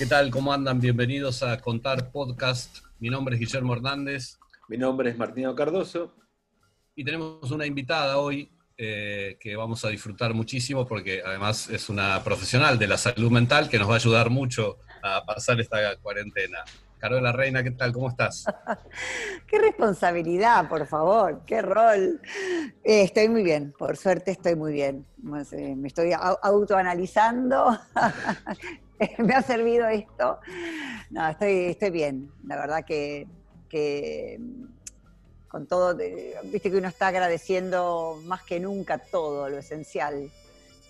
¿Qué 0.00 0.06
tal? 0.06 0.30
¿Cómo 0.30 0.50
andan? 0.50 0.80
Bienvenidos 0.80 1.42
a 1.42 1.60
Contar 1.60 2.10
Podcast. 2.10 2.78
Mi 3.00 3.10
nombre 3.10 3.34
es 3.34 3.40
Guillermo 3.40 3.74
Hernández. 3.74 4.38
Mi 4.66 4.78
nombre 4.78 5.10
es 5.10 5.18
Martino 5.18 5.54
Cardoso. 5.54 6.14
Y 6.94 7.04
tenemos 7.04 7.50
una 7.50 7.66
invitada 7.66 8.16
hoy 8.16 8.50
eh, 8.78 9.36
que 9.38 9.56
vamos 9.56 9.84
a 9.84 9.90
disfrutar 9.90 10.32
muchísimo 10.32 10.86
porque 10.86 11.20
además 11.22 11.68
es 11.68 11.90
una 11.90 12.24
profesional 12.24 12.78
de 12.78 12.86
la 12.86 12.96
salud 12.96 13.30
mental 13.30 13.68
que 13.68 13.78
nos 13.78 13.90
va 13.90 13.92
a 13.92 13.96
ayudar 13.96 14.30
mucho 14.30 14.78
a 15.02 15.22
pasar 15.22 15.60
esta 15.60 15.94
cuarentena. 15.96 16.64
Carola 17.00 17.32
Reina, 17.32 17.62
¿qué 17.62 17.70
tal? 17.70 17.94
¿Cómo 17.94 18.10
estás? 18.10 18.44
qué 19.48 19.58
responsabilidad, 19.58 20.68
por 20.68 20.86
favor, 20.86 21.40
qué 21.46 21.62
rol. 21.62 22.20
Eh, 22.84 23.02
estoy 23.02 23.30
muy 23.30 23.42
bien, 23.42 23.72
por 23.72 23.96
suerte 23.96 24.32
estoy 24.32 24.54
muy 24.54 24.74
bien. 24.74 25.06
me 25.22 25.88
estoy 25.88 26.12
autoanalizando. 26.12 27.78
me 29.18 29.32
ha 29.32 29.40
servido 29.40 29.88
esto. 29.88 30.40
No, 31.08 31.26
estoy, 31.26 31.70
estoy 31.70 31.88
bien. 31.88 32.30
La 32.44 32.56
verdad 32.56 32.84
que, 32.84 33.26
con 35.48 35.66
todo, 35.66 35.96
viste 36.44 36.70
que 36.70 36.76
uno 36.76 36.88
está 36.88 37.06
agradeciendo 37.06 38.20
más 38.26 38.42
que 38.42 38.60
nunca 38.60 38.98
todo, 38.98 39.48
lo 39.48 39.56
esencial. 39.56 40.30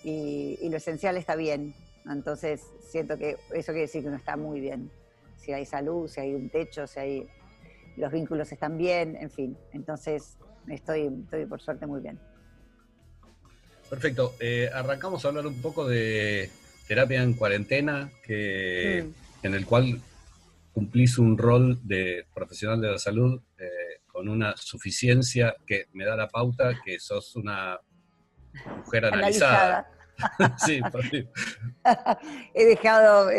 Y, 0.03 0.59
y 0.59 0.67
lo 0.67 0.75
esencial 0.75 1.15
está 1.15 1.37
bien. 1.37 1.73
Entonces 2.05 2.63
siento 2.81 3.17
que 3.17 3.37
eso 3.53 3.71
quiere 3.71 3.81
decir 3.83 4.01
que 4.01 4.09
uno 4.09 4.17
está 4.17 4.35
muy 4.35 4.59
bien 4.59 4.91
si 5.41 5.51
hay 5.51 5.65
salud, 5.65 6.07
si 6.07 6.21
hay 6.21 6.33
un 6.33 6.49
techo, 6.49 6.87
si 6.87 6.99
hay 6.99 7.27
los 7.97 8.11
vínculos 8.11 8.51
están 8.51 8.77
bien, 8.77 9.17
en 9.19 9.29
fin. 9.29 9.57
Entonces, 9.73 10.37
estoy, 10.67 11.11
estoy 11.23 11.45
por 11.45 11.61
suerte 11.61 11.85
muy 11.85 12.01
bien. 12.01 12.19
Perfecto. 13.89 14.35
Eh, 14.39 14.69
arrancamos 14.73 15.25
a 15.25 15.27
hablar 15.27 15.45
un 15.45 15.61
poco 15.61 15.87
de 15.87 16.49
terapia 16.87 17.21
en 17.21 17.33
cuarentena, 17.33 18.09
que, 18.23 19.05
mm. 19.05 19.45
en 19.45 19.53
el 19.53 19.65
cual 19.65 20.01
cumplís 20.73 21.17
un 21.17 21.37
rol 21.37 21.79
de 21.83 22.25
profesional 22.33 22.79
de 22.79 22.91
la 22.91 22.97
salud 22.97 23.41
eh, 23.57 23.67
con 24.07 24.29
una 24.29 24.55
suficiencia 24.55 25.55
que 25.65 25.87
me 25.93 26.05
da 26.05 26.15
la 26.15 26.29
pauta 26.29 26.79
que 26.85 26.99
sos 26.99 27.35
una 27.35 27.79
mujer 28.77 29.05
analizada. 29.05 29.89
sí, 30.65 30.81
He 32.53 32.65
dejado, 32.65 33.29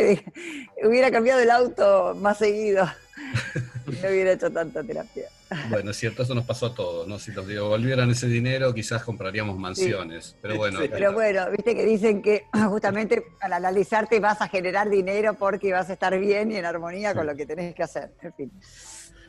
hubiera 0.85 1.11
cambiado 1.11 1.41
el 1.41 1.51
auto 1.51 2.15
más 2.21 2.39
seguido. 2.39 2.87
No 3.85 4.09
hubiera 4.09 4.33
hecho 4.33 4.51
tanta 4.51 4.83
terapia. 4.83 5.25
Bueno, 5.69 5.91
es 5.91 5.97
cierto, 5.97 6.23
eso 6.23 6.35
nos 6.35 6.45
pasó 6.45 6.67
a 6.67 6.75
todos, 6.75 7.07
¿no? 7.07 7.19
Si 7.19 7.33
los 7.33 7.47
devolvieran 7.47 8.11
ese 8.11 8.29
dinero, 8.29 8.73
quizás 8.73 9.03
compraríamos 9.03 9.59
mansiones. 9.59 10.37
Pero 10.41 10.57
bueno. 10.57 10.79
Pero 10.89 11.13
bueno, 11.13 11.51
viste 11.51 11.75
que 11.75 11.85
dicen 11.85 12.23
que 12.23 12.45
justamente 12.69 13.25
al 13.41 13.53
analizarte 13.53 14.21
vas 14.21 14.41
a 14.41 14.49
generar 14.49 14.89
dinero 14.89 15.35
porque 15.35 15.73
vas 15.73 15.91
a 15.91 15.95
estar 15.95 16.17
bien 16.19 16.53
y 16.53 16.57
en 16.57 16.65
armonía 16.65 17.13
con 17.15 17.27
lo 17.27 17.35
que 17.35 17.45
tenés 17.45 17.75
que 17.75 17.83
hacer. 17.83 18.13
En 18.23 18.33
fin. 18.33 18.53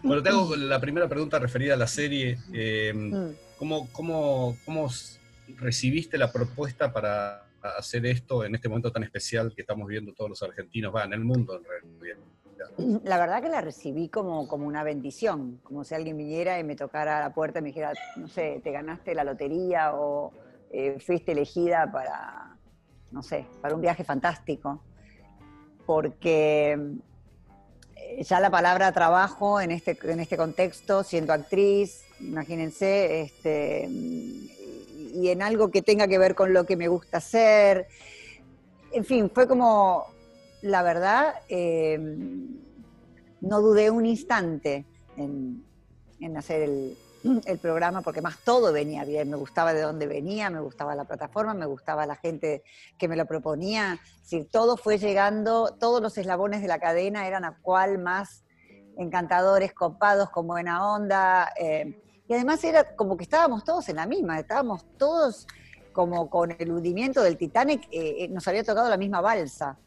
Bueno, 0.03 0.21
te 0.21 0.29
hago 0.29 0.55
la 0.55 0.79
primera 0.79 1.07
pregunta 1.07 1.39
referida 1.39 1.73
a 1.73 1.77
la 1.77 1.87
serie. 1.87 2.37
Eh, 2.53 2.93
mm. 2.93 3.29
¿cómo, 3.57 3.87
cómo, 3.91 4.57
cómo 4.65 4.89
recibiste 5.57 6.17
la 6.17 6.31
propuesta 6.31 6.91
para 6.91 7.45
hacer 7.77 8.05
esto 8.05 8.43
en 8.43 8.55
este 8.55 8.67
momento 8.67 8.91
tan 8.91 9.03
especial 9.03 9.53
que 9.55 9.61
estamos 9.61 9.87
viendo 9.87 10.13
todos 10.13 10.29
los 10.29 10.43
argentinos, 10.43 10.93
va, 10.93 11.03
en 11.03 11.13
el 11.13 11.21
mundo 11.21 11.57
en 11.57 11.63
realidad? 11.63 12.17
La 13.03 13.17
verdad 13.17 13.41
que 13.41 13.49
la 13.49 13.61
recibí 13.61 14.09
como, 14.09 14.47
como 14.47 14.67
una 14.67 14.83
bendición, 14.83 15.59
como 15.63 15.83
si 15.83 15.95
alguien 15.95 16.17
viniera 16.17 16.59
y 16.59 16.63
me 16.63 16.75
tocara 16.75 17.19
la 17.19 17.33
puerta 17.33 17.59
y 17.59 17.61
me 17.61 17.69
dijera, 17.69 17.93
no 18.15 18.27
sé, 18.27 18.61
te 18.63 18.71
ganaste 18.71 19.13
la 19.15 19.23
lotería 19.23 19.93
o 19.93 20.33
eh, 20.71 20.97
fuiste 20.99 21.33
elegida 21.33 21.91
para, 21.91 22.57
no 23.11 23.21
sé, 23.21 23.45
para 23.61 23.75
un 23.75 23.81
viaje 23.81 24.03
fantástico. 24.03 24.81
Porque 25.85 26.79
eh, 27.95 28.23
ya 28.23 28.39
la 28.39 28.49
palabra 28.49 28.91
trabajo 28.91 29.59
en 29.59 29.71
este, 29.71 29.97
en 30.03 30.19
este 30.19 30.37
contexto, 30.37 31.03
siendo 31.03 31.33
actriz, 31.33 32.05
imagínense, 32.19 33.21
este, 33.21 33.89
y 35.13 35.29
en 35.29 35.41
algo 35.41 35.69
que 35.69 35.81
tenga 35.81 36.07
que 36.07 36.17
ver 36.17 36.35
con 36.35 36.53
lo 36.53 36.65
que 36.65 36.75
me 36.75 36.87
gusta 36.87 37.17
hacer. 37.17 37.87
En 38.91 39.05
fin, 39.05 39.29
fue 39.33 39.47
como, 39.47 40.05
la 40.61 40.81
verdad, 40.83 41.35
eh, 41.49 41.99
no 43.41 43.61
dudé 43.61 43.89
un 43.89 44.05
instante 44.05 44.85
en, 45.17 45.63
hacer 46.35 46.61
el, 47.45 47.59
programa, 47.59 48.01
porque 48.01 48.21
más 48.21 48.39
todo 48.43 48.73
venía 48.73 49.05
bien, 49.05 49.29
me 49.29 49.37
gustaba 49.37 49.73
de 49.73 49.81
dónde 49.81 50.07
venía, 50.07 50.49
me 50.49 50.59
gustaba 50.59 50.95
la 50.95 51.05
plataforma, 51.05 51.53
me 51.53 51.65
gustaba 51.65 52.05
la 52.05 52.15
gente 52.15 52.63
que 52.97 53.07
me 53.07 53.15
lo 53.15 53.25
proponía, 53.25 53.99
si 54.23 54.43
todo 54.43 54.77
fue 54.77 54.97
llegando, 54.97 55.75
todos 55.79 56.01
los 56.01 56.17
eslabones 56.17 56.61
de 56.61 56.67
la 56.67 56.79
cadena 56.79 57.27
eran 57.27 57.45
a 57.45 57.57
cual 57.61 57.99
más 57.99 58.43
encantadores, 58.97 59.73
copados, 59.73 60.29
con 60.29 60.47
buena 60.47 60.93
onda. 60.93 61.51
Eh, 61.59 62.02
y 62.27 62.33
además 62.33 62.63
era 62.63 62.95
como 62.95 63.17
que 63.17 63.23
estábamos 63.23 63.63
todos 63.63 63.89
en 63.89 63.97
la 63.97 64.05
misma, 64.05 64.39
estábamos 64.39 64.85
todos 64.97 65.45
como 65.91 66.29
con 66.29 66.55
el 66.57 66.71
hundimiento 66.71 67.21
del 67.21 67.37
Titanic, 67.37 67.83
eh, 67.91 68.23
eh, 68.23 68.27
nos 68.29 68.47
había 68.47 68.63
tocado 68.63 68.89
la 68.89 68.97
misma 68.97 69.21
balsa. 69.21 69.77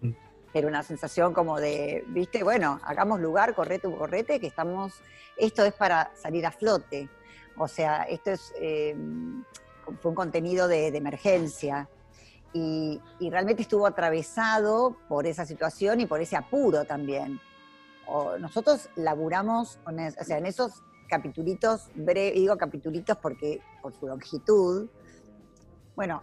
Mm. 0.00 0.12
Era 0.54 0.68
una 0.68 0.82
sensación 0.82 1.34
como 1.34 1.58
de, 1.58 2.04
viste, 2.08 2.44
bueno, 2.44 2.80
hagamos 2.84 3.20
lugar, 3.20 3.54
correte, 3.54 3.90
correte, 3.90 4.38
que 4.38 4.46
estamos, 4.46 4.94
esto 5.36 5.64
es 5.64 5.72
para 5.72 6.12
salir 6.14 6.46
a 6.46 6.52
flote. 6.52 7.08
O 7.56 7.66
sea, 7.66 8.04
esto 8.04 8.30
es, 8.30 8.54
em, 8.60 9.42
fue 10.00 10.10
un 10.10 10.14
contenido 10.14 10.68
de, 10.68 10.88
emergencia. 10.88 11.88
Y, 12.52 13.00
realmente 13.20 13.62
estuvo 13.62 13.86
atravesado 13.86 14.96
por 15.08 15.26
esa 15.26 15.44
situación 15.44 16.00
y 16.00 16.06
por 16.06 16.20
ese 16.20 16.36
apuro 16.36 16.84
también. 16.84 17.40
nosotros 18.38 18.88
laburamos, 18.96 19.78
o 19.84 20.24
sea, 20.24 20.38
en 20.38 20.46
esos 20.46 20.82
capitulitos, 21.08 21.88
breve, 21.94 22.32
digo 22.32 22.56
capitulitos 22.56 23.16
porque 23.16 23.60
por 23.82 23.92
su 23.94 24.06
longitud, 24.06 24.88
bueno, 25.96 26.22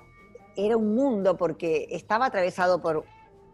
era 0.55 0.77
un 0.77 0.95
mundo 0.95 1.35
porque 1.35 1.87
estaba 1.91 2.27
atravesado 2.27 2.81
por 2.81 3.03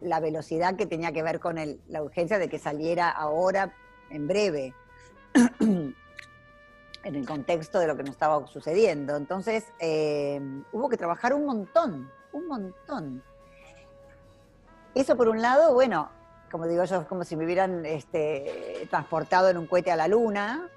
la 0.01 0.19
velocidad 0.19 0.75
que 0.75 0.85
tenía 0.85 1.11
que 1.11 1.23
ver 1.23 1.39
con 1.39 1.57
la 1.87 2.03
urgencia 2.03 2.37
de 2.37 2.49
que 2.49 2.59
saliera 2.59 3.09
ahora, 3.09 3.73
en 4.09 4.27
breve, 4.27 4.73
en 5.59 5.95
el 7.03 7.25
contexto 7.25 7.79
de 7.79 7.87
lo 7.87 7.95
que 7.95 8.03
nos 8.03 8.11
estaba 8.11 8.45
sucediendo. 8.47 9.15
Entonces, 9.15 9.65
eh, 9.79 10.39
hubo 10.71 10.89
que 10.89 10.97
trabajar 10.97 11.33
un 11.33 11.45
montón, 11.45 12.11
un 12.33 12.47
montón. 12.47 13.23
Eso 14.93 15.15
por 15.15 15.29
un 15.29 15.41
lado, 15.41 15.73
bueno, 15.73 16.09
como 16.51 16.67
digo 16.67 16.83
yo, 16.83 17.01
es 17.01 17.07
como 17.07 17.23
si 17.23 17.35
me 17.35 17.45
hubieran 17.45 17.85
este, 17.85 18.87
transportado 18.89 19.49
en 19.49 19.57
un 19.57 19.67
cohete 19.67 19.91
a 19.91 19.95
la 19.95 20.07
luna, 20.07 20.69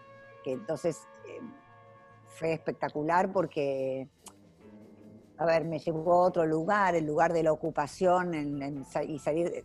entonces 0.52 1.06
eh, 1.26 1.40
fue 2.28 2.52
espectacular 2.52 3.32
porque, 3.32 4.08
a 5.38 5.46
ver, 5.46 5.64
me 5.64 5.78
llevó 5.78 6.14
a 6.14 6.26
otro 6.26 6.46
lugar, 6.46 6.94
el 6.94 7.06
lugar 7.06 7.32
de 7.32 7.42
la 7.42 7.52
ocupación 7.52 8.32
y 9.06 9.18
salir, 9.18 9.64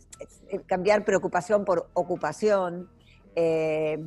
cambiar 0.66 1.06
preocupación 1.06 1.66
por 1.66 1.90
ocupación. 1.94 2.90
Eh, 3.35 3.97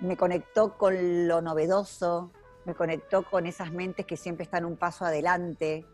me 0.00 0.16
conectó 0.16 0.76
con 0.76 1.28
lo 1.28 1.40
novedoso, 1.40 2.32
me 2.64 2.74
conectó 2.74 3.24
con 3.24 3.46
esas 3.46 3.72
mentes 3.72 4.04
que 4.04 4.16
siempre 4.16 4.44
están 4.44 4.64
un 4.64 4.76
paso 4.76 5.04
adelante, 5.04 5.86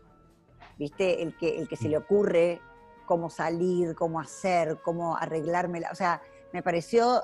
¿viste? 0.77 1.21
El 1.21 1.37
que, 1.37 1.57
el 1.57 1.67
que 1.67 1.75
se 1.75 1.89
le 1.89 1.97
ocurre 1.97 2.61
cómo 3.05 3.29
salir, 3.29 3.95
cómo 3.95 4.19
hacer, 4.19 4.79
cómo 4.83 5.17
arreglarme. 5.17 5.81
O 5.91 5.95
sea, 5.95 6.21
me 6.53 6.61
pareció 6.61 7.21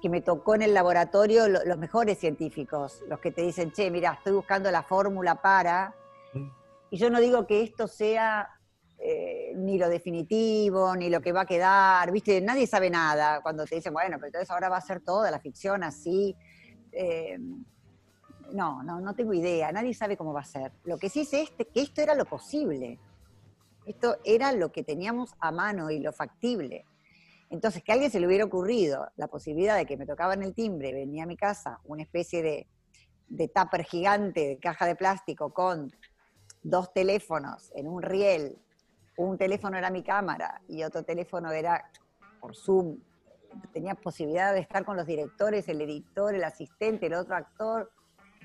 que 0.00 0.08
me 0.08 0.20
tocó 0.20 0.54
en 0.54 0.62
el 0.62 0.74
laboratorio 0.74 1.48
los 1.48 1.78
mejores 1.78 2.18
científicos, 2.18 3.02
los 3.08 3.18
que 3.20 3.32
te 3.32 3.42
dicen, 3.42 3.72
che, 3.72 3.90
mira, 3.90 4.12
estoy 4.12 4.32
buscando 4.32 4.70
la 4.70 4.82
fórmula 4.82 5.36
para... 5.36 5.94
Mm. 6.32 6.48
Y 6.90 6.96
yo 6.96 7.10
no 7.10 7.20
digo 7.20 7.46
que 7.46 7.62
esto 7.62 7.86
sea 7.86 8.48
eh, 8.98 9.52
ni 9.54 9.78
lo 9.78 9.88
definitivo, 9.88 10.96
ni 10.96 11.08
lo 11.08 11.20
que 11.20 11.32
va 11.32 11.42
a 11.42 11.46
quedar, 11.46 12.10
¿viste? 12.10 12.40
Nadie 12.40 12.66
sabe 12.66 12.90
nada 12.90 13.40
cuando 13.42 13.64
te 13.64 13.76
dicen, 13.76 13.92
bueno, 13.92 14.16
pero 14.16 14.26
entonces 14.26 14.50
ahora 14.50 14.68
va 14.68 14.78
a 14.78 14.80
ser 14.80 15.00
toda 15.00 15.30
la 15.30 15.38
ficción 15.38 15.84
así. 15.84 16.34
Eh, 16.90 17.38
no, 18.52 18.82
no, 18.82 19.00
no 19.00 19.14
tengo 19.14 19.34
idea, 19.34 19.70
nadie 19.70 19.94
sabe 19.94 20.16
cómo 20.16 20.32
va 20.32 20.40
a 20.40 20.44
ser. 20.44 20.72
Lo 20.84 20.98
que 20.98 21.10
sí 21.10 21.24
sé 21.24 21.42
es 21.42 21.50
que 21.50 21.68
esto 21.74 22.00
era 22.00 22.14
lo 22.14 22.24
posible. 22.24 22.98
Esto 23.86 24.16
era 24.24 24.52
lo 24.52 24.72
que 24.72 24.82
teníamos 24.82 25.34
a 25.40 25.50
mano 25.50 25.90
y 25.90 26.00
lo 26.00 26.12
factible. 26.12 26.84
Entonces, 27.50 27.82
que 27.82 27.92
a 27.92 27.94
alguien 27.94 28.10
se 28.10 28.20
le 28.20 28.26
hubiera 28.26 28.44
ocurrido 28.44 29.08
la 29.16 29.28
posibilidad 29.28 29.76
de 29.76 29.86
que 29.86 29.96
me 29.96 30.06
tocaban 30.06 30.42
el 30.42 30.54
timbre, 30.54 30.92
venía 30.92 31.24
a 31.24 31.26
mi 31.26 31.36
casa 31.36 31.80
una 31.84 32.02
especie 32.02 32.42
de, 32.42 32.66
de 33.28 33.48
tupper 33.48 33.84
gigante 33.84 34.48
de 34.48 34.58
caja 34.58 34.86
de 34.86 34.96
plástico 34.96 35.52
con 35.52 35.90
dos 36.62 36.92
teléfonos 36.92 37.70
en 37.74 37.88
un 37.88 38.02
riel, 38.02 38.58
un 39.16 39.36
teléfono 39.36 39.76
era 39.76 39.90
mi 39.90 40.02
cámara 40.02 40.62
y 40.68 40.82
otro 40.84 41.02
teléfono 41.02 41.50
era 41.50 41.90
por 42.40 42.56
Zoom. 42.56 42.98
Tenía 43.72 43.94
posibilidad 43.94 44.52
de 44.52 44.60
estar 44.60 44.84
con 44.84 44.96
los 44.96 45.06
directores, 45.06 45.68
el 45.68 45.80
editor, 45.80 46.34
el 46.34 46.44
asistente, 46.44 47.06
el 47.06 47.14
otro 47.14 47.34
actor, 47.34 47.90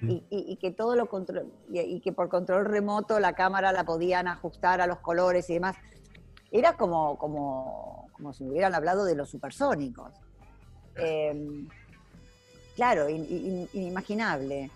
y, 0.01 0.57
que 0.57 0.71
todo 0.71 0.95
lo 0.95 1.07
control, 1.07 1.53
y, 1.69 2.01
que 2.01 2.11
por 2.11 2.27
control 2.27 2.65
remoto 2.65 3.19
la 3.19 3.33
cámara 3.33 3.71
la 3.71 3.85
podían 3.85 4.27
ajustar 4.27 4.81
a 4.81 4.87
los 4.87 4.99
colores 4.99 5.49
y 5.49 5.53
demás. 5.53 5.77
Era 6.51 6.75
como, 6.75 7.17
como 7.17 8.02
como 8.13 8.33
si 8.33 8.43
hubieran 8.43 8.73
hablado 8.73 9.05
de 9.05 9.15
los 9.15 9.29
supersónicos. 9.29 10.13
Em, 10.95 11.67
claro, 12.75 13.09
inimaginable. 13.09 14.71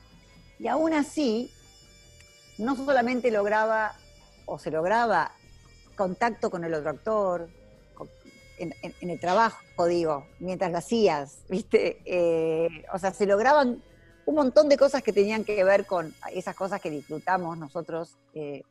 Y 0.60 0.68
aún 0.68 0.94
así, 0.94 1.52
no 2.58 2.76
solamente 2.76 3.32
lograba 3.32 3.94
o 4.46 4.58
se 4.58 4.72
lograba 4.72 5.32
contacto 5.96 6.50
con 6.50 6.64
el 6.64 6.74
otro 6.74 6.90
actor, 6.90 7.50
en, 8.60 9.10
el 9.10 9.20
trabajo, 9.20 9.86
digo, 9.86 10.26
mientras 10.40 10.72
lo 10.72 10.78
hacías, 10.78 11.40
¿viste? 11.50 12.02
Eh, 12.06 12.86
o 12.94 13.00
sea, 13.00 13.14
se 13.14 13.26
lograban 13.26 13.82
un 14.26 14.36
montón 14.36 14.68
de 14.68 14.78
cosas 14.78 15.04
que 15.04 15.14
tenían 15.14 15.46
que 15.46 15.64
ver 15.64 15.86
con 15.86 16.14
esas 16.34 16.56
cosas 16.56 16.82
que 16.82 16.90
disfrutamos 16.90 17.58
nosotros 17.58 18.18
eh, 18.34 18.64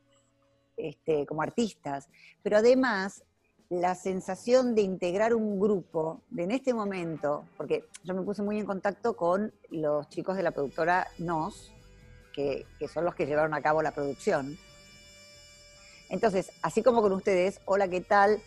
este, 0.76 1.24
como 1.24 1.42
artistas, 1.42 2.08
pero 2.42 2.58
además 2.58 3.24
la 3.68 3.94
sensación 3.94 4.74
de 4.74 4.82
integrar 4.82 5.34
un 5.34 5.58
grupo, 5.58 6.20
de 6.30 6.44
en 6.44 6.52
este 6.52 6.72
momento, 6.72 7.44
porque 7.56 7.84
yo 8.04 8.14
me 8.14 8.22
puse 8.22 8.42
muy 8.42 8.58
en 8.58 8.66
contacto 8.66 9.16
con 9.16 9.52
los 9.70 10.08
chicos 10.08 10.36
de 10.36 10.42
la 10.42 10.52
productora 10.52 11.08
NOS, 11.18 11.72
que, 12.32 12.66
que 12.78 12.88
son 12.88 13.04
los 13.04 13.14
que 13.14 13.26
llevaron 13.26 13.54
a 13.54 13.62
cabo 13.62 13.82
la 13.82 13.92
producción. 13.92 14.56
Entonces, 16.08 16.52
así 16.62 16.82
como 16.82 17.02
con 17.02 17.12
ustedes, 17.12 17.60
hola, 17.64 17.88
¿qué 17.88 18.00
tal? 18.00 18.40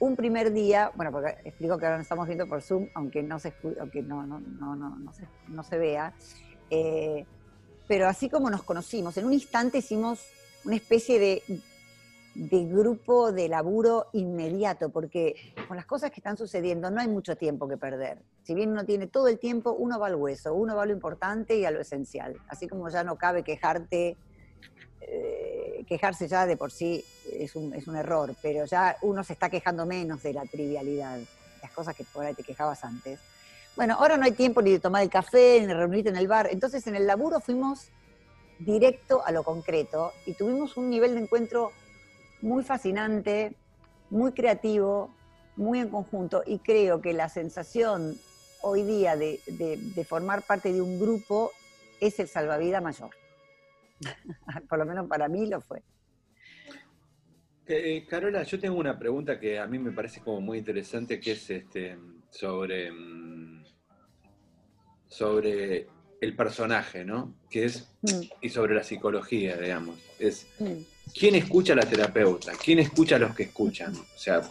un 0.00 0.16
primer 0.16 0.52
día, 0.52 0.90
bueno, 0.96 1.12
porque 1.12 1.36
explico 1.44 1.78
que 1.78 1.84
ahora 1.84 1.98
nos 1.98 2.06
estamos 2.06 2.26
viendo 2.26 2.46
por 2.46 2.62
Zoom, 2.62 2.88
aunque 2.94 3.22
no 3.22 3.38
se, 3.38 3.52
aunque 3.78 4.02
no, 4.02 4.26
no, 4.26 4.40
no, 4.40 4.74
no, 4.74 5.12
se, 5.12 5.28
no 5.48 5.62
se 5.62 5.78
vea, 5.78 6.14
eh, 6.70 7.26
pero 7.86 8.08
así 8.08 8.30
como 8.30 8.48
nos 8.50 8.62
conocimos, 8.62 9.16
en 9.18 9.26
un 9.26 9.34
instante 9.34 9.78
hicimos 9.78 10.20
una 10.64 10.76
especie 10.76 11.18
de, 11.18 11.42
de 12.34 12.64
grupo 12.64 13.32
de 13.32 13.48
laburo 13.48 14.06
inmediato, 14.12 14.90
porque 14.90 15.54
con 15.66 15.76
las 15.76 15.86
cosas 15.86 16.10
que 16.10 16.20
están 16.20 16.36
sucediendo 16.36 16.90
no 16.90 17.00
hay 17.00 17.08
mucho 17.08 17.36
tiempo 17.36 17.68
que 17.68 17.76
perder. 17.76 18.22
Si 18.42 18.54
bien 18.54 18.70
uno 18.70 18.84
tiene 18.84 19.06
todo 19.06 19.28
el 19.28 19.38
tiempo, 19.38 19.72
uno 19.72 19.98
va 19.98 20.06
al 20.06 20.14
hueso, 20.14 20.54
uno 20.54 20.76
va 20.76 20.84
a 20.84 20.86
lo 20.86 20.92
importante 20.92 21.56
y 21.56 21.64
a 21.64 21.70
lo 21.70 21.80
esencial. 21.80 22.36
Así 22.48 22.68
como 22.68 22.88
ya 22.88 23.04
no 23.04 23.16
cabe 23.16 23.42
quejarte 23.42 24.16
eh, 25.00 25.84
quejarse 25.88 26.28
ya 26.28 26.46
de 26.46 26.56
por 26.56 26.70
sí 26.70 27.04
es 27.32 27.56
un, 27.56 27.74
es 27.74 27.88
un, 27.88 27.96
error, 27.96 28.34
pero 28.42 28.64
ya 28.66 28.96
uno 29.02 29.24
se 29.24 29.32
está 29.32 29.48
quejando 29.48 29.86
menos 29.86 30.22
de 30.22 30.34
la 30.34 30.44
trivialidad, 30.44 31.18
las 31.62 31.70
cosas 31.72 31.96
que 31.96 32.04
por 32.04 32.24
ahí 32.24 32.34
te 32.34 32.44
quejabas 32.44 32.84
antes. 32.84 33.18
Bueno, 33.76 33.96
ahora 33.98 34.16
no 34.16 34.24
hay 34.24 34.32
tiempo 34.32 34.62
ni 34.62 34.72
de 34.72 34.78
tomar 34.78 35.02
el 35.02 35.10
café, 35.10 35.58
ni 35.60 35.66
de 35.66 35.74
reunirte 35.74 36.10
en 36.10 36.16
el 36.16 36.28
bar, 36.28 36.48
entonces 36.52 36.86
en 36.86 36.96
el 36.96 37.06
laburo 37.06 37.40
fuimos 37.40 37.88
directo 38.58 39.24
a 39.24 39.32
lo 39.32 39.42
concreto 39.42 40.12
y 40.26 40.34
tuvimos 40.34 40.76
un 40.76 40.90
nivel 40.90 41.14
de 41.14 41.22
encuentro 41.22 41.72
muy 42.42 42.64
fascinante, 42.64 43.54
muy 44.10 44.32
creativo, 44.32 45.14
muy 45.56 45.80
en 45.80 45.88
conjunto 45.88 46.42
y 46.46 46.58
creo 46.58 47.00
que 47.00 47.12
la 47.12 47.28
sensación 47.28 48.16
hoy 48.62 48.82
día 48.82 49.16
de, 49.16 49.40
de 49.46 50.04
formar 50.04 50.42
parte 50.42 50.72
de 50.72 50.80
un 50.80 50.98
grupo 50.98 51.52
es 52.00 52.18
el 52.18 52.28
salvavidas 52.28 52.82
mayor. 52.82 53.10
Por 54.68 54.78
lo 54.78 54.86
menos 54.86 55.06
para 55.06 55.28
mí 55.28 55.46
lo 55.46 55.60
fue. 55.60 55.82
Eh, 57.72 58.04
Carola, 58.08 58.42
yo 58.42 58.58
tengo 58.58 58.76
una 58.76 58.98
pregunta 58.98 59.38
que 59.38 59.58
a 59.58 59.66
mí 59.66 59.78
me 59.78 59.92
parece 59.92 60.20
como 60.20 60.40
muy 60.40 60.58
interesante, 60.58 61.20
que 61.20 61.32
es 61.32 61.50
este, 61.50 61.96
sobre, 62.28 62.90
mm, 62.90 63.64
sobre 65.06 65.86
el 66.20 66.34
personaje, 66.34 67.04
¿no? 67.04 67.36
Que 67.48 67.66
es, 67.66 67.88
mm. 68.02 68.22
y 68.40 68.48
sobre 68.48 68.74
la 68.74 68.82
psicología, 68.82 69.56
digamos. 69.56 70.00
Es, 70.18 70.48
mm. 70.58 70.80
¿Quién 71.14 71.34
escucha 71.34 71.72
a 71.72 71.76
la 71.76 71.86
terapeuta? 71.86 72.52
¿Quién 72.62 72.78
escucha 72.78 73.16
a 73.16 73.18
los 73.18 73.34
que 73.34 73.44
escuchan? 73.44 73.94
O 73.94 74.18
sea, 74.18 74.42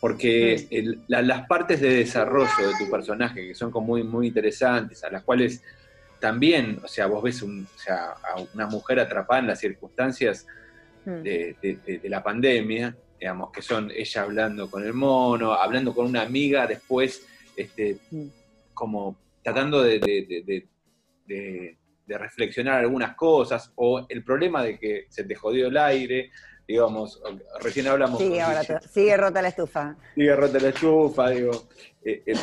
porque 0.00 0.68
las 1.08 1.46
partes 1.46 1.80
de 1.80 1.90
desarrollo 1.90 2.68
de 2.68 2.84
tu 2.84 2.90
personaje, 2.90 3.48
que 3.48 3.54
son 3.54 3.70
como 3.70 3.88
muy, 3.88 4.04
muy 4.04 4.28
interesantes, 4.28 5.02
a 5.02 5.10
las 5.10 5.24
cuales 5.24 5.62
también, 6.20 6.80
o 6.84 6.88
sea, 6.88 7.06
vos 7.06 7.22
ves 7.22 7.42
a 7.88 8.36
una 8.54 8.66
mujer 8.66 9.00
atrapada 9.00 9.40
en 9.40 9.46
las 9.48 9.60
circunstancias 9.60 10.46
mm. 11.04 11.22
de, 11.22 12.00
la 12.04 12.22
pandemia, 12.22 12.96
digamos, 13.18 13.50
que 13.50 13.62
son 13.62 13.90
ella 13.90 14.22
hablando 14.22 14.70
con 14.70 14.84
el 14.84 14.92
mono, 14.92 15.52
hablando 15.52 15.94
con 15.94 16.06
una 16.06 16.22
amiga, 16.22 16.66
después, 16.66 17.26
este, 17.56 17.98
mm. 18.10 18.26
como 18.74 19.16
tratando 19.42 19.82
de, 19.82 20.66
reflexionar 22.16 22.80
algunas 22.80 23.14
cosas, 23.16 23.72
o 23.76 24.06
el 24.08 24.24
problema 24.24 24.62
de 24.62 24.78
que 24.78 25.06
se 25.10 25.24
te 25.24 25.34
jodió 25.34 25.66
el 25.66 25.76
aire, 25.76 26.30
digamos, 26.68 27.20
recién 27.62 27.88
hablamos... 27.88 28.18
Sigue, 28.18 28.42
ahora, 28.42 28.62
sigue 28.62 29.16
rota 29.16 29.40
la 29.40 29.48
estufa. 29.48 29.96
Sigue 30.14 30.36
rota 30.36 30.60
la 30.60 30.68
estufa, 30.68 31.30
digo. 31.30 31.68
Eh, 32.04 32.22
eh, 32.26 32.34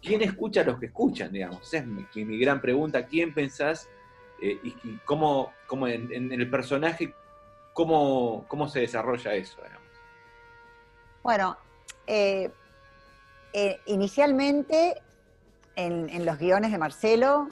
¿Quién 0.00 0.22
escucha 0.22 0.60
a 0.60 0.64
los 0.64 0.78
que 0.78 0.86
escuchan, 0.86 1.32
digamos? 1.32 1.66
Esa 1.66 1.78
es 1.78 1.86
mi, 1.86 2.38
gran 2.38 2.60
pregunta. 2.60 3.04
¿Quién 3.06 3.34
pensás 3.34 3.88
eh, 4.40 4.56
y, 4.62 4.96
cómo, 5.04 5.52
cómo 5.66 5.88
en, 5.88 6.32
el 6.32 6.48
personaje, 6.48 7.12
cómo, 7.72 8.44
cómo 8.46 8.68
se 8.68 8.80
desarrolla 8.80 9.34
eso, 9.34 9.56
digamos? 9.56 9.82
Bueno, 11.24 11.56
inicialmente 13.86 15.02
en, 15.74 16.08
en, 16.08 16.24
los 16.24 16.38
guiones 16.38 16.70
de 16.70 16.78
Marcelo, 16.78 17.48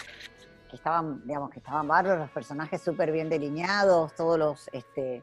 que 0.71 0.77
estaban, 0.77 1.27
digamos, 1.27 1.51
que 1.51 1.59
estaban 1.59 1.87
bárbaros, 1.87 2.21
los 2.21 2.31
personajes 2.31 2.81
súper 2.81 3.13
bien 3.13 3.29
delineados, 3.29 4.15
todos 4.15 4.39
los... 4.39 4.71
Este, 4.73 5.23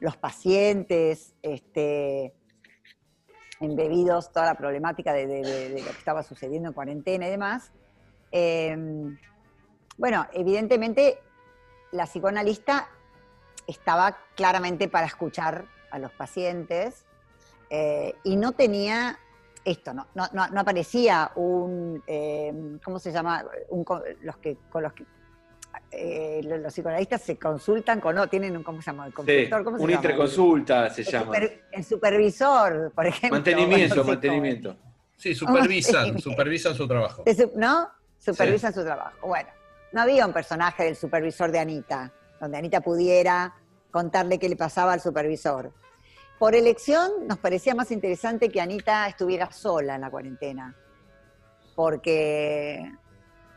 los 0.00 0.16
pacientes, 0.16 1.34
este, 1.42 2.34
embebidos, 3.60 4.32
toda 4.32 4.46
la 4.46 4.54
problemática 4.54 5.12
de, 5.12 5.26
lo 5.70 5.84
que 5.92 5.98
estaba 5.98 6.22
sucediendo 6.22 6.68
en 6.68 6.74
cuarentena 6.74 7.28
y 7.28 7.30
demás. 7.30 7.70
Em, 8.32 9.18
bueno, 9.98 10.26
evidentemente 10.32 11.18
la 11.92 12.06
psicoanalista 12.06 12.88
estaba 13.66 14.16
claramente 14.34 14.88
para 14.88 15.06
escuchar 15.06 15.66
a 15.90 15.98
los 15.98 16.12
pacientes 16.12 17.04
eh, 17.68 18.14
y 18.24 18.36
no 18.36 18.52
tenía 18.52 19.18
esto, 19.64 19.92
no, 19.92 20.06
no, 20.14 20.26
no 20.32 20.60
aparecía 20.60 21.30
un, 21.36 22.02
em, 22.06 22.78
¿cómo 22.78 22.98
se 22.98 23.12
llama? 23.12 23.44
los 24.22 24.36
que, 24.38 24.56
con 24.70 24.82
los 24.82 24.92
que 24.92 25.04
eh, 25.92 26.40
los, 26.44 26.72
psicoanalistas 26.72 27.22
se 27.22 27.38
consultan 27.38 28.00
con, 28.00 28.14
no, 28.14 28.28
tienen 28.28 28.56
un, 28.56 28.62
¿cómo 28.62 28.80
se 28.80 28.90
llama? 28.90 29.06
El 29.06 29.12
un 29.78 29.90
interconsulta 29.90 30.88
se 30.90 31.02
llama. 31.02 31.36
el 31.36 31.84
supervisor, 31.84 32.92
por 32.94 33.06
ejemplo. 33.06 33.36
Mantenimiento, 33.36 34.04
mantenimiento. 34.04 34.76
Sí, 35.16 35.34
supervisan, 35.34 36.18
supervisan 36.18 36.74
su 36.74 36.88
trabajo. 36.88 37.24
¿No? 37.56 37.90
Supervisan 38.18 38.72
su 38.72 38.82
trabajo. 38.82 39.26
Bueno, 39.26 39.50
no 39.92 40.00
había 40.00 40.26
un 40.26 40.32
personaje 40.32 40.84
del 40.84 40.96
supervisor 40.96 41.50
de 41.50 41.58
Anita, 41.58 42.12
donde 42.40 42.56
Anita 42.56 42.80
pudiera 42.80 43.54
contarle 43.90 44.38
qué 44.38 44.48
le 44.48 44.56
pasaba 44.56 44.92
al 44.94 45.00
supervisor. 45.00 45.72
Por 46.40 46.54
elección 46.54 47.28
nos 47.28 47.36
parecía 47.36 47.74
más 47.74 47.90
interesante 47.90 48.48
que 48.48 48.62
Anita 48.62 49.06
estuviera 49.06 49.52
sola 49.52 49.96
en 49.96 50.00
la 50.00 50.10
cuarentena, 50.10 50.74
porque 51.76 52.90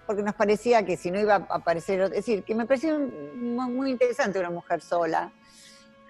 porque 0.06 0.22
nos 0.22 0.36
parecía 0.36 0.84
que 0.84 0.98
si 0.98 1.10
no 1.10 1.18
iba 1.18 1.36
a 1.36 1.38
aparecer, 1.38 2.02
es 2.02 2.10
decir, 2.10 2.44
que 2.44 2.54
me 2.54 2.66
pareció 2.66 3.00
muy 3.00 3.90
interesante 3.90 4.38
una 4.38 4.50
mujer 4.50 4.82
sola, 4.82 5.32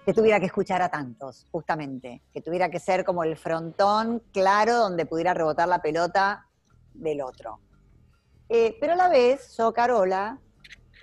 que 0.03 0.15
tuviera 0.15 0.39
que 0.39 0.47
escuchar 0.47 0.81
a 0.81 0.89
tantos, 0.89 1.45
justamente, 1.51 2.23
que 2.33 2.41
tuviera 2.41 2.71
que 2.71 2.79
ser 2.79 3.05
como 3.05 3.23
el 3.23 3.37
frontón 3.37 4.23
claro 4.33 4.77
donde 4.77 5.05
pudiera 5.05 5.35
rebotar 5.35 5.67
la 5.67 5.79
pelota 5.79 6.47
del 6.95 7.21
otro. 7.21 7.59
Eh, 8.49 8.77
pero 8.79 8.93
a 8.93 8.95
la 8.95 9.09
vez, 9.09 9.55
yo, 9.55 9.71
Carola, 9.73 10.39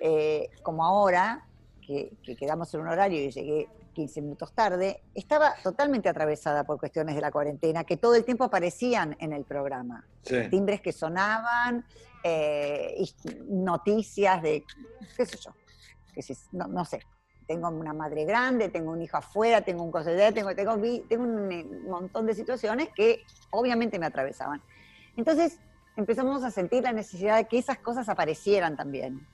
eh, 0.01 0.49
como 0.63 0.83
ahora, 0.83 1.47
que, 1.81 2.11
quedamos 2.37 2.73
en 2.73 2.81
un 2.81 2.89
horario 2.89 3.23
y 3.23 3.31
llegué 3.31 3.69
15 3.91 4.21
minutos 4.21 4.53
tarde, 4.53 5.01
estaba 5.13 5.53
totalmente 5.63 6.09
atravesada 6.09 6.63
por 6.63 6.79
cuestiones 6.79 7.15
de 7.15 7.21
la 7.21 7.31
cuarentena 7.31 7.83
que 7.83 7.97
todo 7.97 8.15
el 8.15 8.23
tiempo 8.23 8.43
aparecían 8.43 9.15
en 9.19 9.33
el 9.33 9.43
programa. 9.43 10.05
Timbres 10.49 10.81
que 10.81 10.91
sonaban, 10.91 11.85
eh, 12.23 13.03
noticias 13.47 14.41
de, 14.41 14.63
qué 15.17 15.25
sé 15.25 15.37
yo, 15.37 15.51
no, 16.51 16.85
sé, 16.85 17.01
tengo 17.47 17.69
una 17.69 17.93
madre 17.93 18.25
grande, 18.25 18.69
tengo 18.69 18.91
un 18.91 19.01
hijo 19.01 19.17
afuera, 19.17 19.61
tengo 19.61 19.83
un 19.83 19.91
consejero, 19.91 20.33
tengo, 20.33 20.55
tengo, 20.55 20.77
tengo 21.07 21.23
un 21.23 21.87
montón 21.89 22.25
de 22.25 22.35
situaciones 22.35 22.89
que 22.95 23.23
obviamente 23.49 23.97
me 23.99 24.05
atravesaban. 24.05 24.61
Entonces 25.17 25.59
empezamos 25.97 26.43
a 26.43 26.51
sentir 26.51 26.83
la 26.83 26.93
necesidad 26.93 27.37
de 27.37 27.45
que 27.45 27.57
esas 27.57 27.79
cosas 27.79 28.07
aparecieran 28.09 28.75
también, 28.75 29.27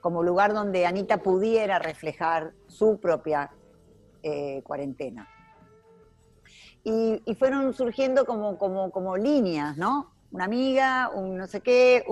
como 0.00 0.22
lugar 0.22 0.54
donde 0.54 0.86
Anita 0.86 1.18
pudiera 1.18 1.78
reflejar 1.78 2.52
su 2.66 2.98
propia 3.00 3.50
eh, 4.22 4.62
cuarentena. 4.62 5.28
Y, 6.84 7.20
fueron 7.36 7.74
surgiendo 7.74 8.24
como, 8.24 8.58
como, 8.58 8.90
como 8.92 9.16
líneas, 9.16 9.76
¿no? 9.76 10.16
una 10.30 10.44
amiga, 10.44 11.10
un 11.14 11.36
no 11.36 11.46
sé 11.46 11.60
qué, 11.60 12.04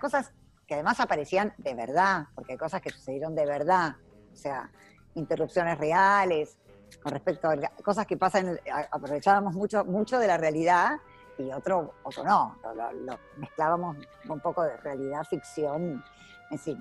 cosas 0.00 0.32
que 0.66 0.74
además 0.74 1.00
aparecían 1.00 1.54
de 1.58 1.74
verdad, 1.74 2.26
porque 2.34 2.52
hay 2.52 2.58
cosas 2.58 2.82
que 2.82 2.90
sucedieron 2.90 3.34
de 3.34 3.46
verdad, 3.46 3.96
o 4.32 4.36
sea, 4.36 4.70
interrupciones 5.14 5.78
reales, 5.78 6.58
con 7.02 7.12
respecto 7.12 7.48
a 7.48 7.56
cosas 7.82 8.06
que 8.06 8.16
pasan, 8.16 8.58
aprovechábamos 8.90 9.54
mucho, 9.54 9.84
mucho 9.84 10.18
de 10.18 10.26
la 10.26 10.36
realidad 10.36 10.98
y 11.38 11.50
otro, 11.52 11.94
otro 12.02 12.24
no, 12.24 12.56
lo, 13.04 13.18
mezclábamos 13.36 13.96
un 14.28 14.40
poco 14.40 14.62
de 14.62 14.76
realidad, 14.78 15.22
ficción, 15.24 16.02
en 16.50 16.58
fin. 16.58 16.80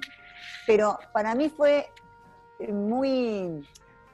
Pero 0.65 0.97
para 1.13 1.35
mí 1.35 1.49
fue 1.49 1.89
muy, 2.69 3.67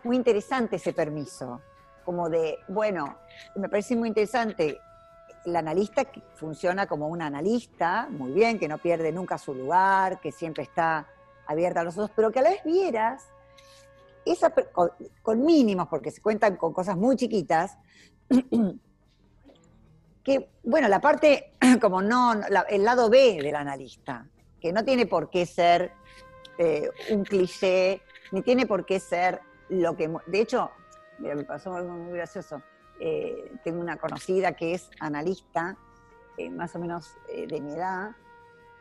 muy 0.04 0.16
interesante 0.16 0.78
ese 0.78 0.94
permiso, 0.94 1.62
como 2.04 2.30
de, 2.30 2.60
bueno, 2.68 3.18
me 3.56 3.70
parece 3.70 3.96
muy 3.96 4.10
interesante. 4.10 4.80
El 5.46 5.56
analista 5.56 6.06
que 6.06 6.22
funciona 6.36 6.88
como 6.88 7.08
un 7.08 7.22
analista, 7.22 8.08
muy 8.10 8.32
bien, 8.32 8.60
que 8.60 8.68
no 8.68 8.78
pierde 8.78 9.12
nunca 9.12 9.38
su 9.38 9.56
lugar, 9.56 10.20
que 10.20 10.32
siempre 10.32 10.64
está 10.64 11.08
abierta 11.48 11.82
a 11.82 11.84
los 11.84 11.96
otros, 11.98 12.12
pero 12.16 12.32
que 12.32 12.40
a 12.40 12.42
la 12.44 12.50
vez 12.52 12.64
vieras, 12.64 13.28
esa, 14.26 14.52
con, 14.52 15.46
mínimos, 15.46 15.88
porque 15.88 16.12
se 16.12 16.22
cuentan 16.22 16.58
con 16.58 16.74
cosas 16.74 16.96
muy 16.96 17.16
chiquitas, 17.16 17.78
que, 20.24 20.50
bueno, 20.64 20.88
la 20.88 21.02
parte, 21.02 21.54
como 21.82 22.02
no, 22.02 22.34
el 22.70 22.84
lado 22.84 23.10
B 23.10 23.40
del 23.42 23.56
analista, 23.56 24.28
que 24.60 24.72
no 24.72 24.86
tiene 24.86 25.08
por 25.08 25.32
qué 25.32 25.46
ser 25.48 25.92
eh, 26.60 26.90
un 27.10 27.24
cliché, 27.24 28.02
ni 28.32 28.44
tiene 28.44 28.68
por 28.68 28.86
qué 28.86 29.00
ser 29.00 29.42
lo 29.72 29.96
que... 29.96 30.10
De 30.28 30.42
hecho, 30.42 30.72
me 31.20 31.44
pasó 31.44 31.74
algo 31.76 31.94
muy 31.94 32.14
gracioso. 32.14 32.62
Eh, 33.00 33.52
tengo 33.64 33.82
una 33.82 33.98
conocida 33.98 34.54
que 34.54 34.74
es 34.74 34.90
analista, 35.00 35.76
eh, 36.38 36.50
más 36.50 36.76
o 36.76 36.80
menos 36.80 37.16
de 37.28 37.60
mi 37.60 37.74
edad, 37.74 38.12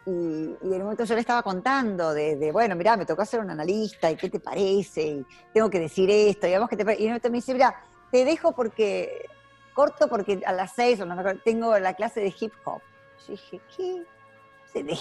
y, 0.06 0.10
en 0.10 0.58
un 0.62 0.82
momento 0.82 1.04
yo 1.04 1.14
le 1.14 1.20
estaba 1.20 1.42
contando 1.42 2.14
de, 2.14 2.50
bueno, 2.52 2.74
mira, 2.74 2.96
me 2.96 3.04
tocó 3.04 3.24
ser 3.24 3.40
un 3.40 3.50
analista, 3.50 4.10
y 4.10 4.16
qué 4.16 4.30
te 4.30 4.40
parece, 4.40 5.02
y 5.02 5.26
tengo 5.52 5.68
que 5.68 5.78
decir 5.78 6.10
esto, 6.10 6.46
y 6.46 6.52
vamos 6.52 6.68
que 6.68 6.76
te 6.76 6.82
Y 6.82 6.96
en 6.96 7.02
un 7.02 7.08
momento 7.08 7.30
me 7.30 7.36
dice, 7.36 7.52
mira, 7.52 7.82
te 8.10 8.24
dejo 8.24 8.52
porque, 8.52 9.26
corto 9.74 10.08
porque 10.08 10.42
a 10.46 10.52
las 10.52 10.72
seis, 10.72 11.00
o 11.00 11.06
no 11.06 11.14
me 11.16 11.34
tengo 11.36 11.78
la 11.78 11.94
clase 11.94 12.20
de 12.20 12.34
hip 12.38 12.52
hop. 12.64 12.80
Yo 13.26 13.32
dije, 13.32 13.60
¿qué? 13.76 14.82
De 14.82 14.98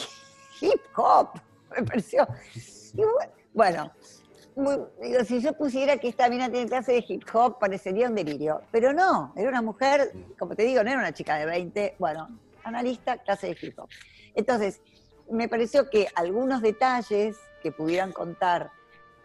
hip 0.61 0.81
hop, 0.95 1.29
me 1.75 1.83
pareció. 1.83 2.27
bueno, 3.53 3.91
digo, 4.55 5.23
si 5.25 5.41
yo 5.41 5.53
pusiera 5.53 5.97
que 5.97 6.09
esta 6.09 6.29
mina 6.29 6.49
tiene 6.49 6.67
clase 6.67 6.93
de 6.93 7.05
hip 7.07 7.23
hop, 7.33 7.59
parecería 7.59 8.07
un 8.07 8.15
delirio. 8.15 8.61
Pero 8.71 8.93
no, 8.93 9.33
era 9.35 9.49
una 9.49 9.61
mujer, 9.61 10.11
como 10.37 10.55
te 10.55 10.63
digo, 10.63 10.83
no 10.83 10.89
era 10.89 10.99
una 10.99 11.13
chica 11.13 11.35
de 11.37 11.45
20, 11.45 11.95
bueno, 11.99 12.29
analista, 12.63 13.17
clase 13.17 13.47
de 13.47 13.57
hip 13.61 13.79
hop. 13.79 13.89
Entonces, 14.35 14.81
me 15.29 15.47
pareció 15.47 15.89
que 15.89 16.07
algunos 16.15 16.61
detalles 16.61 17.37
que 17.61 17.71
pudieran 17.71 18.11
contar 18.11 18.71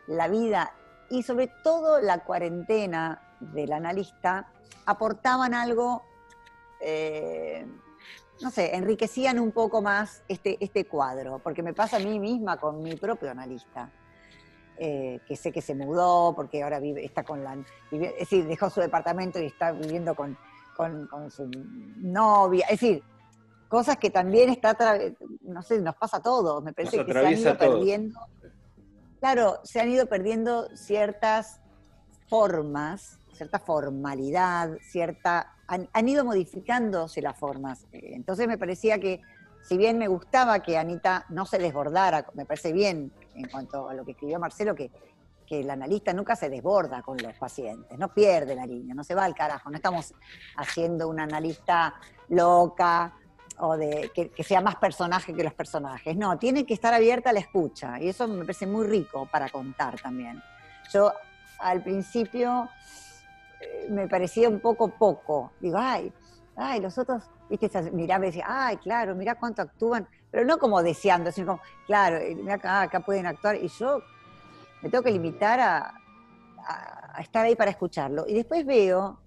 la 0.06 0.28
vida 0.28 0.72
y 1.10 1.22
sobre 1.22 1.48
todo 1.62 2.00
la 2.00 2.24
cuarentena 2.24 3.22
del 3.40 3.72
analista 3.72 4.48
aportaban 4.86 5.54
algo, 5.54 6.02
eh, 6.80 7.66
no 8.40 8.50
sé, 8.50 8.74
enriquecían 8.74 9.38
un 9.38 9.52
poco 9.52 9.80
más 9.80 10.22
este, 10.28 10.56
este 10.60 10.86
cuadro, 10.86 11.38
porque 11.38 11.62
me 11.62 11.72
pasa 11.72 11.96
a 11.96 12.00
mí 12.00 12.18
misma 12.18 12.58
con 12.58 12.82
mi 12.82 12.96
propio 12.96 13.30
analista. 13.30 13.90
Eh, 14.76 15.20
que 15.26 15.36
sé 15.36 15.52
que 15.52 15.62
se 15.62 15.74
mudó, 15.74 16.34
porque 16.34 16.62
ahora 16.64 16.80
vive, 16.80 17.04
está 17.04 17.22
con 17.22 17.44
la. 17.44 17.56
es 17.92 18.18
decir, 18.18 18.46
dejó 18.46 18.70
su 18.70 18.80
departamento 18.80 19.40
y 19.40 19.46
está 19.46 19.70
viviendo 19.70 20.16
con, 20.16 20.36
con, 20.76 21.06
con 21.06 21.30
su 21.30 21.48
novia. 21.98 22.66
Es 22.66 22.80
decir, 22.80 23.02
cosas 23.68 23.96
que 23.96 24.10
también 24.10 24.50
está, 24.50 24.76
no 25.42 25.62
sé, 25.62 25.80
nos 25.80 25.96
pasa 25.96 26.18
a 26.18 26.22
todos, 26.22 26.62
me 26.62 26.72
parece 26.72 27.04
que 27.04 27.12
se 27.12 27.18
han 27.18 27.32
ido 27.32 27.58
perdiendo. 27.58 28.20
Claro, 29.20 29.58
se 29.64 29.80
han 29.80 29.90
ido 29.90 30.06
perdiendo 30.06 30.68
ciertas 30.76 31.60
formas, 32.28 33.18
cierta 33.32 33.58
formalidad, 33.58 34.76
cierta. 34.80 35.56
Han, 35.66 36.08
ido 36.08 36.24
modificándose 36.24 37.22
las 37.22 37.38
formas. 37.38 37.86
Entonces 37.90 38.46
me 38.46 38.58
parecía 38.58 38.98
que, 38.98 39.22
si 39.64 39.76
bien 39.76 39.98
me 39.98 40.08
gustaba 40.08 40.60
que 40.60 40.78
Anita 40.78 41.26
no 41.30 41.46
se 41.46 41.58
desbordara, 41.58 42.26
me 42.34 42.44
parece 42.44 42.72
bien 42.72 43.12
en 43.34 43.48
cuanto 43.48 43.88
a 43.88 43.94
lo 43.94 44.04
que 44.04 44.12
escribió 44.12 44.38
Marcelo, 44.38 44.74
que, 44.74 44.90
que 45.46 45.60
el 45.60 45.70
analista 45.70 46.12
nunca 46.12 46.36
se 46.36 46.48
desborda 46.48 47.02
con 47.02 47.16
los 47.16 47.34
pacientes, 47.34 47.98
no 47.98 48.12
pierde 48.12 48.54
la 48.54 48.66
línea, 48.66 48.94
no 48.94 49.02
se 49.02 49.14
va 49.14 49.24
al 49.24 49.34
carajo, 49.34 49.70
no 49.70 49.76
estamos 49.76 50.14
haciendo 50.56 51.08
una 51.08 51.24
analista 51.24 51.94
loca, 52.28 53.14
o 53.58 53.76
de 53.76 54.10
que, 54.14 54.42
sea 54.42 54.60
más 54.60 54.76
personaje 54.76 55.34
que 55.34 55.44
los 55.44 55.54
personajes. 55.54 56.16
No, 56.16 56.38
tiene 56.38 56.66
que 56.66 56.74
estar 56.74 56.92
abierta 56.92 57.30
a 57.30 57.32
la 57.32 57.40
escucha 57.40 58.00
y 58.00 58.08
eso 58.08 58.26
me 58.28 58.40
parece 58.40 58.66
muy 58.66 58.86
rico 58.86 59.28
para 59.30 59.48
contar 59.48 60.00
también. 60.00 60.42
Yo 60.92 61.12
al 61.60 61.82
principio 61.82 62.68
eh, 63.60 63.86
me 63.90 64.08
parecía 64.08 64.48
un 64.48 64.60
poco 64.60 64.88
poco. 64.88 65.52
Digo, 65.60 65.78
ay, 65.78 66.12
ay, 66.56 66.80
los 66.80 66.96
otros, 66.98 67.24
viste, 67.48 67.70
miraba 67.92 68.24
y 68.24 68.28
decía, 68.28 68.44
ay, 68.48 68.76
claro, 68.78 69.14
mira 69.14 69.34
cuánto 69.36 69.62
actúan, 69.62 70.08
pero 70.30 70.44
no 70.44 70.58
como 70.58 70.82
deseando, 70.82 71.32
sino 71.32 71.46
como, 71.46 71.60
claro, 71.86 72.16
eh, 72.16 72.34
mira 72.34 72.54
acá, 72.54 72.82
acá 72.82 73.00
pueden 73.00 73.26
actuar 73.26 73.56
y 73.56 73.68
yo 73.68 74.02
me 74.82 74.90
tengo 74.90 75.02
que 75.02 75.10
limitar 75.10 75.60
a, 75.60 75.94
estar 77.20 77.44
ahí 77.44 77.54
para 77.54 77.70
escucharlo. 77.70 78.24
Y 78.26 78.34
después 78.34 78.64
veo 78.66 79.20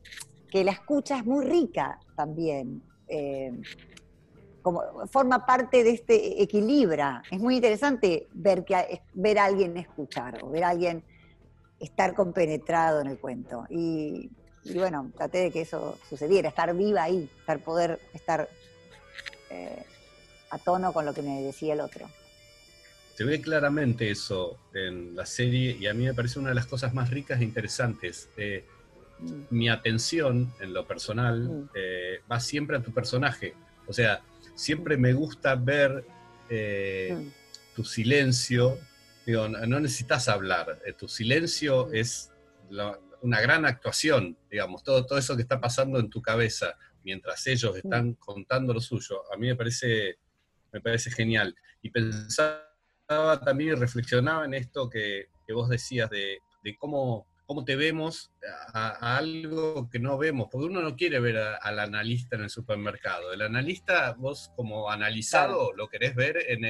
que 0.52 0.64
la 0.64 0.72
escucha 0.72 1.18
es 1.18 1.26
muy 1.26 1.46
rica 1.46 2.00
también. 2.16 2.82
Eh, 3.08 3.62
forma 5.10 5.46
parte 5.46 5.84
de 5.84 5.92
este 5.92 6.42
equilibra. 6.42 7.22
Es 7.32 7.40
muy 7.40 7.56
interesante 7.56 8.28
ver, 8.34 8.66
que, 8.66 9.02
ver 9.14 9.40
a 9.40 9.46
alguien 9.46 9.78
escuchar 9.78 10.44
o 10.44 10.50
ver 10.50 10.64
a 10.64 10.70
alguien 10.70 11.04
estar 11.80 12.14
compenetrado 12.14 13.02
en 13.02 13.08
el 13.08 13.20
cuento. 13.20 13.66
Y, 13.70 14.30
bueno, 14.74 15.12
traté 15.16 15.40
de 15.40 15.52
que 15.52 15.62
eso 15.62 15.98
sucediera, 16.10 16.50
estar 16.50 16.74
viva 16.76 17.04
ahí, 17.04 17.30
estar, 17.40 17.60
poder 17.60 18.00
estar 18.14 18.50
eh, 19.50 19.84
a 20.50 20.58
tono 20.58 20.94
con 20.94 21.06
lo 21.06 21.14
que 21.14 21.22
me 21.22 21.42
decía 21.42 21.74
el 21.74 21.82
otro. 21.82 22.10
Se 23.16 23.24
ve 23.24 23.42
claramente 23.42 24.12
eso 24.12 24.58
en 24.74 25.16
la 25.16 25.26
serie 25.26 25.76
y 25.80 25.88
a 25.88 25.94
mí 25.94 26.06
me 26.06 26.14
parece 26.14 26.40
una 26.40 26.50
de 26.50 26.56
las 26.56 26.68
cosas 26.68 26.94
más 26.94 27.10
ricas 27.10 27.42
e 27.42 27.44
interesantes. 27.44 28.30
Eh, 28.38 28.64
mm. 29.20 29.42
Mi 29.50 29.70
atención 29.70 30.54
en 30.60 30.74
lo 30.74 30.86
personal 30.86 31.40
mm. 31.40 31.70
eh, 31.74 32.22
va 32.32 32.40
siempre 32.40 32.78
a 32.78 32.82
tu 32.82 32.94
personaje. 32.94 33.56
O 33.88 33.94
sea, 33.94 34.22
siempre 34.56 34.98
me 34.98 35.14
gusta 35.14 35.56
ver 35.56 36.06
mm. 36.50 37.28
tu 37.76 37.84
silencio. 37.84 38.78
Digo, 39.26 39.50
no 39.50 39.80
necesitas 39.80 40.30
hablar, 40.30 40.80
tu 40.98 41.10
silencio 41.10 41.92
es 41.92 42.32
una 43.22 43.42
gran 43.42 43.66
actuación, 43.66 44.38
digamos, 44.50 44.84
todo, 44.84 45.06
todo 45.06 45.20
eso 45.20 45.36
que 45.36 45.42
está 45.42 45.60
pasando 45.60 46.00
en 46.00 46.10
tu 46.10 46.22
cabeza 46.22 46.78
mientras 47.04 47.48
ellos 47.48 47.78
están 47.78 48.16
contando 48.16 48.74
lo 48.74 48.82
suyo, 48.82 49.22
a 49.34 49.38
mí 49.38 49.48
me 49.48 49.56
parece, 49.56 50.20
me 50.74 50.82
parece 50.82 51.10
genial. 51.10 51.56
Y 51.82 51.90
pensaba 51.90 53.40
también 53.46 53.72
y 53.72 53.80
reflexionaba 53.80 54.44
en 54.44 54.54
esto 54.54 54.90
que, 54.90 55.30
vos 55.54 55.70
decías 55.70 56.10
de, 56.10 56.40
de 56.64 56.78
cómo 56.78 57.26
cómo 57.48 57.64
te 57.64 57.78
vemos 57.78 58.34
a, 58.74 59.18
algo 59.18 59.90
que 59.90 60.00
no 60.00 60.18
vemos, 60.18 60.50
porque 60.52 60.68
uno 60.68 60.82
no 60.82 60.98
quiere 60.98 61.20
ver 61.22 61.38
al 61.38 61.80
analista 61.80 62.36
en 62.36 62.44
el 62.44 62.50
supermercado. 62.50 63.32
El 63.32 63.42
analista, 63.42 64.14
vos 64.18 64.52
como 64.56 64.92
analizado, 64.92 65.72
lo 65.74 65.88
querés 65.88 66.14
ver 66.14 66.38
en, 66.50 66.66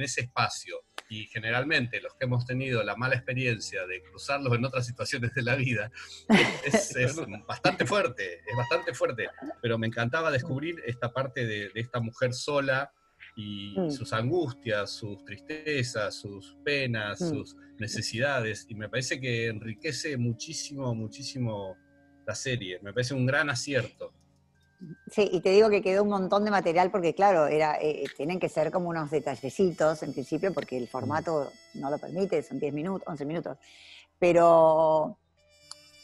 ese 0.00 0.22
espacio. 0.22 0.84
Y 1.08 1.26
generalmente 1.26 2.00
los 2.00 2.14
que 2.14 2.24
hemos 2.24 2.46
tenido 2.46 2.82
la 2.82 2.96
mala 2.96 3.14
experiencia 3.14 3.86
de 3.86 4.02
cruzarlos 4.02 4.54
en 4.54 4.64
otras 4.64 4.86
situaciones 4.86 5.34
de 5.34 5.42
la 5.42 5.54
vida, 5.54 5.92
es, 6.64 7.20
bastante 7.46 7.84
fuerte, 7.84 8.40
es 8.46 8.56
bastante 8.56 8.94
fuerte. 8.94 9.28
Pero 9.60 9.76
me 9.76 9.86
encantaba 9.86 10.30
descubrir 10.30 10.82
esta 10.86 11.12
parte 11.12 11.46
de, 11.46 11.68
de 11.68 11.80
esta 11.80 12.00
mujer 12.00 12.32
sola, 12.32 12.90
y 13.36 13.78
mm. 13.78 13.90
sus 13.90 14.14
angustias, 14.14 14.90
sus 14.90 15.22
tristezas, 15.24 16.14
sus 16.14 16.56
penas, 16.64 17.20
mm. 17.20 17.28
sus 17.28 17.56
necesidades, 17.78 18.66
y 18.68 18.74
me 18.74 18.88
parece 18.88 19.20
que 19.20 19.48
enriquece 19.48 20.16
muchísimo, 20.16 20.94
muchísimo 20.94 21.76
la 22.26 22.34
serie, 22.34 22.80
me 22.82 22.92
parece 22.92 23.14
un 23.14 23.26
gran 23.26 23.50
acierto. 23.50 24.12
Sí, 25.10 25.28
y 25.32 25.40
te 25.40 25.50
digo 25.50 25.70
que 25.70 25.80
quedó 25.80 26.02
un 26.02 26.10
montón 26.10 26.44
de 26.44 26.50
material 26.50 26.90
porque, 26.90 27.14
claro, 27.14 27.46
era, 27.46 27.76
eh, 27.76 28.02
eh, 28.02 28.06
tienen 28.16 28.38
que 28.38 28.48
ser 28.48 28.70
como 28.70 28.90
unos 28.90 29.10
detallecitos 29.10 30.02
en 30.02 30.12
principio 30.12 30.52
porque 30.52 30.76
el 30.76 30.86
formato 30.86 31.50
no 31.74 31.90
lo 31.90 31.98
permite, 31.98 32.42
son 32.42 32.58
10 32.58 32.74
minutos, 32.74 33.08
11 33.08 33.24
minutos, 33.24 33.58
pero, 34.18 35.18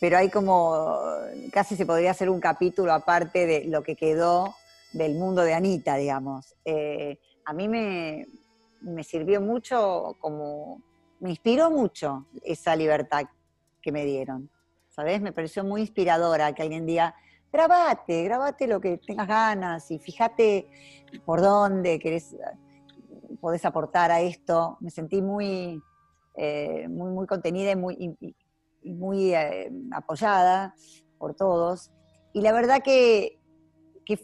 pero 0.00 0.16
hay 0.16 0.30
como, 0.30 1.04
casi 1.52 1.76
se 1.76 1.84
podría 1.84 2.12
hacer 2.12 2.30
un 2.30 2.40
capítulo 2.40 2.92
aparte 2.92 3.46
de 3.46 3.64
lo 3.66 3.82
que 3.82 3.94
quedó 3.94 4.54
del 4.92 5.14
mundo 5.14 5.42
de 5.42 5.54
Anita, 5.54 5.96
digamos. 5.96 6.54
Eh, 6.64 7.18
a 7.44 7.52
mí 7.52 7.68
me, 7.68 8.26
sirvió 9.04 9.40
mucho, 9.40 10.16
como, 10.20 10.82
me 11.22 11.30
inspiró 11.30 11.70
mucho 11.70 12.26
esa 12.42 12.74
libertad 12.74 13.22
que 13.80 13.92
me 13.92 14.04
dieron, 14.04 14.50
¿sabes? 14.88 15.22
Me 15.22 15.32
pareció 15.32 15.62
muy 15.62 15.82
inspiradora 15.82 16.52
que 16.52 16.62
alguien 16.62 16.84
diga, 16.84 17.14
grabate, 17.52 18.24
grabate 18.24 18.66
lo 18.66 18.80
que 18.80 18.98
tengas 18.98 19.28
ganas 19.28 19.88
y 19.92 20.00
fíjate 20.00 20.66
por 21.24 21.40
dónde 21.40 22.00
querés, 22.00 22.36
podés 23.40 23.64
aportar 23.64 24.10
a 24.10 24.20
esto. 24.20 24.78
Me 24.80 24.90
sentí 24.90 25.22
muy, 25.22 25.80
eh, 26.34 26.88
muy, 26.88 27.12
muy 27.12 27.28
contenida 27.28 27.70
y 27.70 27.76
muy, 27.76 28.16
muy 28.82 29.32
eh, 29.32 29.70
apoyada 29.92 30.74
por 31.18 31.34
todos. 31.34 31.92
Y 32.32 32.40
la 32.40 32.50
verdad 32.50 32.82
que, 32.82 33.38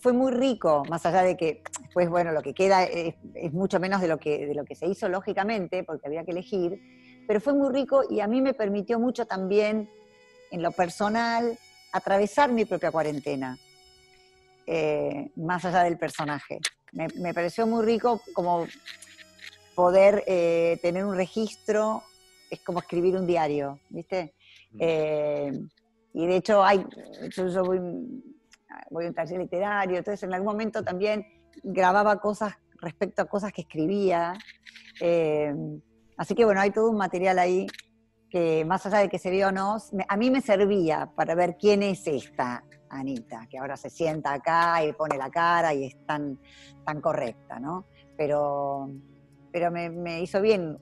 fue 0.01 0.13
muy 0.13 0.33
rico, 0.33 0.83
más 0.89 1.05
allá 1.07 1.23
de 1.23 1.37
que, 1.37 1.63
pues 1.93 2.09
bueno, 2.09 2.33
lo 2.33 2.43
que 2.43 2.55
queda 2.55 2.85
es, 2.85 3.15
mucho 3.53 3.81
menos 3.81 4.01
de 4.01 4.09
lo, 4.09 4.19
que, 4.19 4.47
de 4.47 4.55
lo 4.55 4.65
que 4.65 4.75
se 4.75 4.87
hizo, 4.87 5.09
lógicamente, 5.09 5.85
porque 5.85 6.07
había 6.07 6.25
que 6.25 6.33
elegir, 6.33 6.81
pero 7.27 7.41
fue 7.41 7.55
muy 7.55 7.73
rico 7.73 8.03
y 8.09 8.21
a 8.21 8.27
mí 8.27 8.41
me 8.41 8.55
permitió 8.55 8.99
mucho 8.99 9.27
también, 9.27 9.89
en 10.51 10.63
lo 10.63 10.73
personal, 10.73 11.59
atravesar 11.93 12.51
mi 12.53 12.65
propia 12.65 12.91
cuarentena, 12.91 13.59
eh, 14.67 15.31
más 15.37 15.65
allá 15.65 15.85
del 15.85 15.99
personaje. 15.99 16.59
Me, 16.93 17.35
pareció 17.35 17.67
muy 17.67 17.85
rico 17.85 18.21
como 18.33 18.67
poder 19.75 20.25
eh, 20.27 20.79
tener 20.81 21.05
un 21.05 21.17
registro, 21.17 22.03
es 22.51 22.61
como 22.61 22.79
escribir 22.79 23.17
un 23.17 23.27
diario, 23.27 23.79
¿viste? 23.91 24.35
Mm. 24.73 24.79
Eh, 24.81 25.53
y 26.15 26.27
de 26.27 26.37
hecho, 26.37 26.65
hay, 26.65 26.85
yo, 27.37 27.63
voy, 27.63 27.79
voy, 28.91 29.07
a 29.07 29.09
un 29.09 29.15
taller 29.15 29.39
literario, 29.39 29.99
entonces 29.99 30.23
en 30.23 30.35
algún 30.35 30.47
momento 30.47 30.83
también 30.83 31.27
grababa 31.63 32.21
cosas 32.21 32.55
respecto 32.81 33.23
a 33.23 33.25
cosas 33.27 33.53
que 33.53 33.63
escribía. 33.63 34.35
Eh, 35.01 35.55
así 36.17 36.35
que 36.35 36.45
bueno, 36.45 36.61
hay 36.61 36.71
todo 36.71 36.91
un 36.91 36.97
material 36.97 37.39
ahí 37.39 37.67
que 38.31 38.65
más 38.65 38.85
allá 38.87 38.99
de 38.99 39.09
que 39.09 39.19
se 39.19 39.31
vio 39.31 39.49
o 39.49 39.53
no, 39.53 39.79
a 40.09 40.17
mí 40.17 40.31
me 40.31 40.41
servía 40.41 41.11
para 41.17 41.35
ver 41.35 41.57
quién 41.59 41.83
es 41.83 42.07
esta 42.07 42.63
Anita, 42.91 43.47
que 43.51 43.59
ahora 43.59 43.77
se 43.77 43.91
sienta 43.91 44.33
acá 44.33 44.85
y 44.85 44.93
pone 44.93 45.17
la 45.17 45.31
cara 45.31 45.75
y 45.75 45.85
es 45.85 46.07
tan, 46.07 46.39
tan 46.85 47.01
correcta, 47.01 47.59
¿no? 47.59 47.87
Pero, 48.17 48.91
pero 49.53 49.71
me, 49.71 50.23
hizo 50.23 50.41
bien 50.41 50.79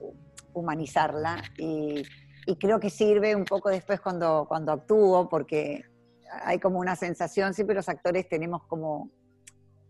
humanizarla 0.53 1.41
y, 1.57 2.03
y 2.45 2.55
creo 2.55 2.79
que 2.79 2.89
sirve 2.89 3.35
un 3.35 3.45
poco 3.45 3.69
después 3.69 3.99
cuando, 3.99 4.45
cuando 4.47 4.71
actúo, 4.71 5.27
porque 5.29 5.85
hay 6.31 6.59
como 6.59 6.79
una 6.79 6.95
sensación, 6.95 7.53
siempre 7.53 7.75
los 7.75 7.89
actores 7.89 8.27
tenemos 8.27 8.63
como, 8.63 9.09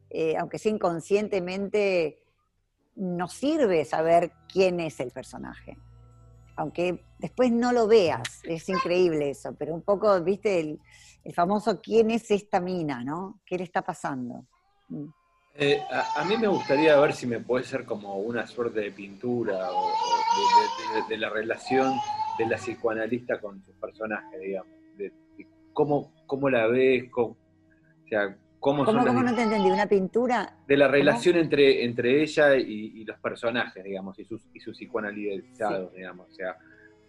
eh, 0.10 0.36
aunque 0.38 0.60
sea 0.60 0.72
inconscientemente, 0.72 2.24
nos 2.96 3.34
sirve 3.34 3.86
saber 3.86 4.32
quién 4.52 4.80
es 4.80 5.00
el 5.00 5.12
personaje. 5.12 5.78
Aunque 6.56 7.06
después 7.20 7.52
no 7.52 7.72
lo 7.72 7.88
veas, 7.88 8.42
es 8.44 8.68
increíble 8.70 9.30
eso, 9.30 9.56
pero 9.58 9.74
un 9.74 9.84
poco, 9.84 10.22
viste, 10.24 10.60
el, 10.60 10.80
famoso 11.34 11.82
quién 11.82 12.10
es 12.10 12.32
esta 12.32 12.62
mina, 12.62 13.04
¿no? 13.04 13.42
¿Qué 13.46 13.58
le 13.58 13.66
está 13.66 13.82
pasando? 13.82 14.46
Mm. 14.88 15.08
Eh, 15.60 15.82
a, 16.16 16.24
mí 16.24 16.38
me 16.38 16.48
gustaría 16.48 16.98
ver 17.00 17.14
si 17.14 17.26
me 17.26 17.40
puede 17.40 17.66
ser 17.66 17.84
como 17.84 18.18
una 18.18 18.46
suerte 18.46 18.80
de 18.80 18.92
pintura 18.92 19.72
o, 19.72 19.92
de, 21.10 21.18
la 21.18 21.30
relación 21.30 21.96
de 22.38 22.46
la 22.46 22.58
psicoanalista 22.58 23.42
con 23.42 23.62
sus 23.64 23.76
personajes, 23.76 24.40
digamos. 24.40 24.78
Cómo, 25.78 26.12
cómo, 26.26 26.50
la 26.50 26.66
ves, 26.66 27.04
cómo, 27.12 27.38
o 28.04 28.08
sea, 28.10 28.36
cómo, 28.60 28.84
¿Cómo, 28.84 29.22
no 29.22 29.36
te 29.36 29.44
entendí? 29.44 29.70
¿Una 29.70 29.86
pintura? 29.86 30.58
De 30.66 30.76
la 30.76 30.88
relación 30.88 31.36
entre, 31.38 31.86
entre 31.86 32.24
ella 32.24 32.56
y, 32.56 33.06
los 33.06 33.20
personajes, 33.20 33.84
digamos, 33.84 34.18
y 34.18 34.26
sus, 34.26 34.42
y 34.56 34.60
sus 34.60 34.76
psicoanalizados, 34.76 35.94
digamos. 35.94 36.32
O 36.32 36.34
sea, 36.34 36.58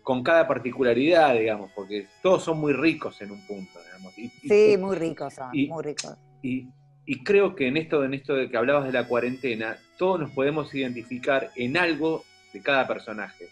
con 0.03 0.23
cada 0.23 0.47
particularidad, 0.47 1.33
digamos, 1.33 1.71
porque 1.75 2.09
todos 2.23 2.45
son 2.45 2.61
muy 2.61 2.75
ricos 2.75 3.19
en 3.23 3.31
un 3.31 3.41
punto, 3.47 3.79
digamos. 3.87 4.13
sí, 4.13 4.77
muy 4.79 4.97
ricos 4.97 5.33
son, 5.33 5.49
muy 5.49 5.83
ricos. 5.83 6.19
Y, 6.43 6.69
y 7.07 7.25
creo 7.25 7.55
que 7.57 7.69
en 7.69 7.79
esto, 7.79 8.05
en 8.05 8.13
esto 8.13 8.35
de 8.35 8.51
que 8.51 8.57
hablabas 8.59 8.85
de 8.85 8.93
la 8.93 9.09
cuarentena, 9.09 9.79
todos 9.97 10.21
nos 10.21 10.31
podemos 10.33 10.75
identificar 10.75 11.53
en 11.57 11.79
algo 11.79 12.23
de 12.53 12.61
cada 12.61 12.87
personaje 12.87 13.49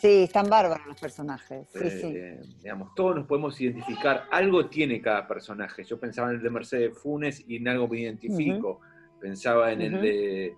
sí, 0.00 0.22
están 0.22 0.48
bárbaros 0.48 0.86
los 0.86 1.00
personajes. 1.00 1.68
Sí, 1.72 1.90
sí. 1.90 2.06
Eh, 2.06 2.40
digamos, 2.62 2.94
todos 2.94 3.16
nos 3.16 3.26
podemos 3.26 3.60
identificar. 3.60 4.24
Algo 4.30 4.66
tiene 4.66 5.00
cada 5.00 5.26
personaje. 5.26 5.84
Yo 5.84 5.98
pensaba 5.98 6.30
en 6.30 6.36
el 6.36 6.42
de 6.42 6.50
Mercedes 6.50 6.98
Funes 6.98 7.44
y 7.46 7.56
en 7.56 7.68
algo 7.68 7.88
me 7.88 8.00
identifico. 8.00 8.80
Pensaba 9.20 9.72
en 9.72 9.82
el 9.82 10.00
de 10.00 10.54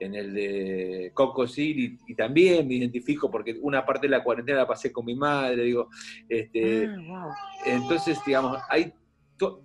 en 0.00 0.14
el 0.14 0.34
de 0.34 1.12
Coco 1.14 1.46
City 1.46 1.98
y, 2.06 2.14
también 2.14 2.66
me 2.66 2.74
identifico 2.74 3.30
porque 3.30 3.56
una 3.62 3.86
parte 3.86 4.06
de 4.06 4.10
la 4.10 4.24
cuarentena 4.24 4.58
la 4.58 4.66
pasé 4.66 4.92
con 4.92 5.04
mi 5.06 5.14
madre, 5.14 5.62
digo, 5.62 5.88
este, 6.28 6.88
ah, 7.10 7.32
entonces, 7.64 8.18
digamos, 8.26 8.60
hay, 8.68 8.92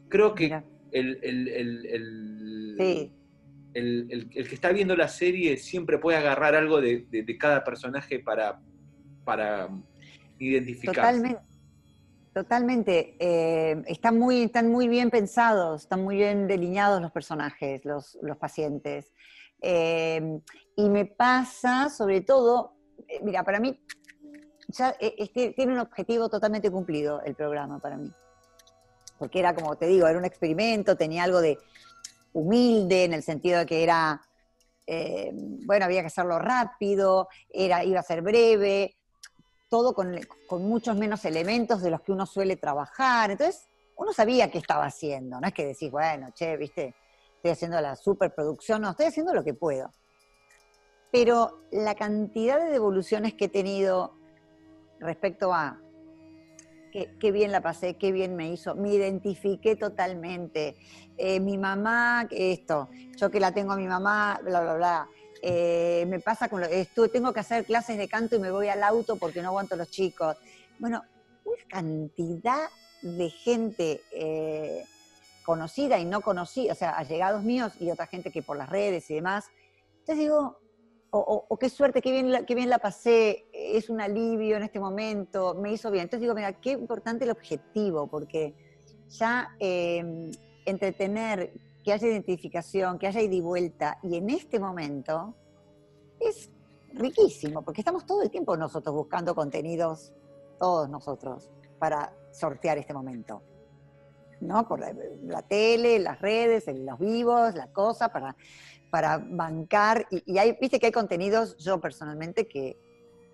creo 0.08 0.36
que 0.36 0.64
el, 0.92 1.20
el, 1.24 1.48
el, 3.74 4.30
que 4.30 4.56
está 4.56 4.72
viendo 4.72 4.96
la 4.96 5.08
serie 5.08 5.58
siempre 5.58 5.98
puede 5.98 6.18
agarrar 6.18 6.56
algo 6.56 6.80
de 6.80 7.38
cada 7.40 7.64
personaje 7.64 8.20
para, 8.20 8.62
para 9.30 9.70
identificar. 10.40 10.96
Totalmente. 10.96 11.50
Totalmente. 12.34 13.16
Eh, 13.20 13.84
están, 13.88 14.18
muy, 14.18 14.44
están 14.44 14.72
muy 14.72 14.88
bien 14.88 15.10
pensados, 15.10 15.82
están 15.82 16.04
muy 16.04 16.16
bien 16.16 16.48
delineados 16.48 17.02
los 17.02 17.12
personajes, 17.12 17.84
los, 17.86 18.18
pacientes. 18.40 19.12
Eh, 19.62 20.40
y 20.76 20.90
me 20.90 21.06
pasa, 21.06 21.90
sobre 21.90 22.22
todo, 22.22 22.76
eh, 23.08 23.20
mira, 23.24 23.44
para 23.44 23.60
mí 23.60 23.78
ya 24.68 24.96
tiene 24.98 25.74
un 25.74 25.80
objetivo 25.80 26.30
totalmente 26.30 26.72
cumplido 26.72 27.22
el 27.24 27.36
programa 27.36 27.80
para 27.80 27.98
mí. 27.98 28.10
Porque 29.18 29.40
era, 29.40 29.54
como 29.54 29.76
te 29.76 29.88
digo, 29.88 30.08
era 30.08 30.18
un 30.18 30.26
experimento, 30.26 30.96
tenía 30.96 31.24
algo 31.24 31.42
de 31.42 31.58
humilde 32.32 33.04
en 33.06 33.14
el 33.14 33.24
sentido 33.24 33.60
de 33.60 33.66
que 33.66 33.84
era, 33.84 34.22
bueno, 35.66 35.86
había 35.86 36.02
que 36.02 36.08
hacerlo 36.08 36.40
rápido, 36.40 37.28
era, 37.50 37.84
iba 37.84 38.00
a 38.00 38.04
ser 38.04 38.22
breve, 38.22 38.99
todo 39.70 39.94
con, 39.94 40.20
muchos 40.64 40.98
menos 40.98 41.24
elementos 41.26 41.82
de 41.82 41.92
los 41.92 42.02
que 42.02 42.12
uno 42.12 42.26
suele 42.26 42.58
trabajar. 42.58 43.32
Entonces, 43.32 43.68
uno 43.96 44.12
sabía 44.14 44.50
qué 44.50 44.58
estaba 44.58 44.86
haciendo. 44.86 45.40
No 45.40 45.48
es 45.48 45.54
que 45.54 45.66
decís, 45.66 45.92
bueno, 45.92 46.30
che, 46.34 46.58
viste, 46.58 46.96
estoy 47.36 47.52
haciendo 47.52 47.80
la 47.80 47.96
superproducción. 47.96 48.82
No, 48.82 48.92
estoy 48.92 49.06
haciendo 49.06 49.34
lo 49.34 49.44
que 49.44 49.54
puedo. 49.54 49.94
Pero 51.12 51.62
la 51.72 51.96
cantidad 51.96 52.60
de 52.60 52.72
devoluciones 52.72 53.34
que 53.34 53.46
he 53.46 53.50
tenido 53.50 54.16
respecto 55.00 55.54
a 55.54 55.80
qué, 56.92 57.32
bien 57.32 57.52
la 57.52 57.62
pasé, 57.62 57.96
qué 57.98 58.12
bien 58.12 58.36
me 58.36 58.52
hizo, 58.52 58.76
me 58.76 58.90
identifiqué 58.94 59.76
totalmente. 59.76 60.78
Eh, 61.18 61.40
mi 61.40 61.58
mamá, 61.58 62.28
esto, 62.32 62.90
yo 63.16 63.30
que 63.30 63.40
la 63.40 63.54
tengo 63.54 63.74
a 63.74 63.78
mi 63.78 63.88
mamá, 63.88 64.40
bla, 64.44 64.62
bla, 64.62 64.76
bla. 64.76 65.10
Eh, 65.42 66.06
me 66.08 66.20
pasa 66.20 66.50
con 66.50 66.62
lo, 66.62 66.68
tengo 67.10 67.34
que 67.34 67.40
hacer 67.40 67.66
clases 67.66 67.98
de 67.98 68.08
canto 68.08 68.36
y 68.36 68.40
me 68.40 68.52
voy 68.52 68.68
al 68.68 68.84
auto 68.84 69.16
porque 69.16 69.42
no 69.42 69.50
aguanto 69.50 69.76
los 69.76 69.90
chicos. 69.90 70.38
Bueno, 70.78 71.04
una 71.46 71.64
cantidad 71.68 72.68
de 73.02 73.30
gente 73.30 74.02
eh, 74.12 74.84
conocida 75.46 75.98
y 76.00 76.06
no 76.06 76.22
conocida, 76.22 76.74
o 76.74 76.76
sea, 76.76 76.92
allegados 76.92 77.44
míos 77.44 77.74
y 77.80 77.90
otra 77.90 78.08
gente 78.08 78.32
que 78.32 78.44
por 78.44 78.58
las 78.58 78.70
redes 78.70 79.10
y 79.10 79.16
demás. 79.16 79.46
Entonces 80.00 80.18
digo, 80.18 80.60
o, 81.12 81.58
qué 81.60 81.70
suerte, 81.70 82.02
qué 82.02 82.12
bien, 82.12 82.46
qué 82.46 82.54
bien 82.54 82.70
la 82.70 82.78
pasé, 82.78 83.48
es 83.52 83.90
un 83.90 84.00
alivio 84.00 84.58
en 84.58 84.64
este 84.64 84.80
momento, 84.80 85.56
me 85.56 85.72
hizo 85.72 85.90
bien. 85.90 86.04
Entonces 86.04 86.22
digo, 86.22 86.36
mira, 86.36 86.54
qué 86.54 86.72
importante 86.72 87.26
el 87.26 87.32
objetivo, 87.32 88.08
porque 88.08 88.54
ya 89.10 89.56
eh, 89.60 90.32
entretener 90.66 91.52
que 91.84 91.94
haya 91.94 92.08
identificación, 92.08 93.00
que 93.00 93.08
haya 93.08 93.22
ida 93.22 93.36
y 93.36 93.42
vuelta, 93.42 94.00
y 94.04 94.18
en 94.18 94.30
este 94.30 94.60
momento 94.60 95.36
es 96.20 96.50
riquísimo, 96.94 97.62
porque 97.62 97.82
estamos 97.82 98.06
todo 98.06 98.22
el 98.22 98.30
tiempo 98.30 98.58
nosotros 98.58 98.94
buscando 98.94 99.36
contenidos, 99.36 100.12
todos 100.58 100.90
nosotros, 100.90 101.50
para 101.78 102.14
sortear 102.32 102.78
este 102.78 102.94
momento. 102.94 103.42
¿No? 104.42 104.68
Por 104.68 104.80
la, 104.80 105.42
tele, 105.42 106.00
las 106.00 106.22
redes, 106.22 106.66
los 106.68 106.98
vivos, 106.98 107.56
la 107.56 107.68
cosa, 107.74 108.10
para, 108.10 108.38
para 108.90 109.18
bancar. 109.18 110.08
Y, 110.10 110.38
hay, 110.38 110.58
viste 110.62 110.80
que 110.80 110.86
hay 110.86 110.92
contenidos, 110.94 111.58
yo 111.58 111.82
personalmente, 111.82 112.48
que 112.48 112.78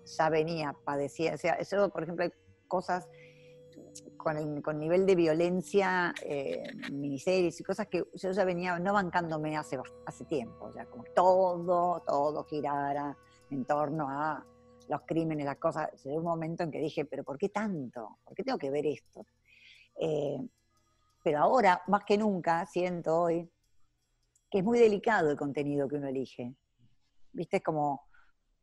ya 0.04 0.28
venía 0.30 0.74
padeciendo. 0.84 1.36
O 1.36 1.38
sea, 1.38 1.54
eso, 1.54 1.88
por 1.90 2.02
ejemplo, 2.02 2.24
hay 2.24 2.32
cosas 2.66 3.08
con, 4.16 4.62
con 4.62 4.78
nivel 4.78 5.06
de 5.06 5.14
violencia, 5.14 6.14
eh, 6.22 6.64
miniseries 6.92 7.60
y 7.60 7.64
cosas 7.64 7.86
que 7.88 8.04
yo 8.14 8.32
ya 8.32 8.44
venía 8.44 8.78
no 8.78 8.92
bancándome 8.92 9.56
hace, 9.56 9.78
hace 10.04 10.24
tiempo, 10.24 10.72
ya 10.74 10.86
como 10.86 11.04
todo, 11.14 12.02
todo 12.06 12.44
girara 12.44 13.16
en 13.50 13.64
torno 13.64 14.08
a 14.08 14.44
los 14.88 15.00
crímenes, 15.06 15.46
las 15.46 15.58
cosas. 15.58 15.90
Llegó 16.04 16.18
un 16.18 16.24
momento 16.24 16.62
en 16.62 16.70
que 16.70 16.78
dije, 16.78 17.04
pero 17.04 17.24
¿por 17.24 17.38
qué 17.38 17.48
tanto? 17.48 18.18
¿Por 18.24 18.34
qué 18.34 18.44
tengo 18.44 18.58
que 18.58 18.70
ver 18.70 18.86
esto? 18.86 19.26
Eh, 20.00 20.38
pero 21.22 21.38
ahora, 21.40 21.82
más 21.88 22.04
que 22.04 22.16
nunca, 22.16 22.66
siento 22.66 23.22
hoy 23.22 23.50
que 24.50 24.58
es 24.58 24.64
muy 24.64 24.78
delicado 24.78 25.30
el 25.30 25.36
contenido 25.36 25.88
que 25.88 25.96
uno 25.96 26.08
elige. 26.08 26.54
¿Viste? 27.32 27.58
Es 27.58 27.62
como 27.62 28.05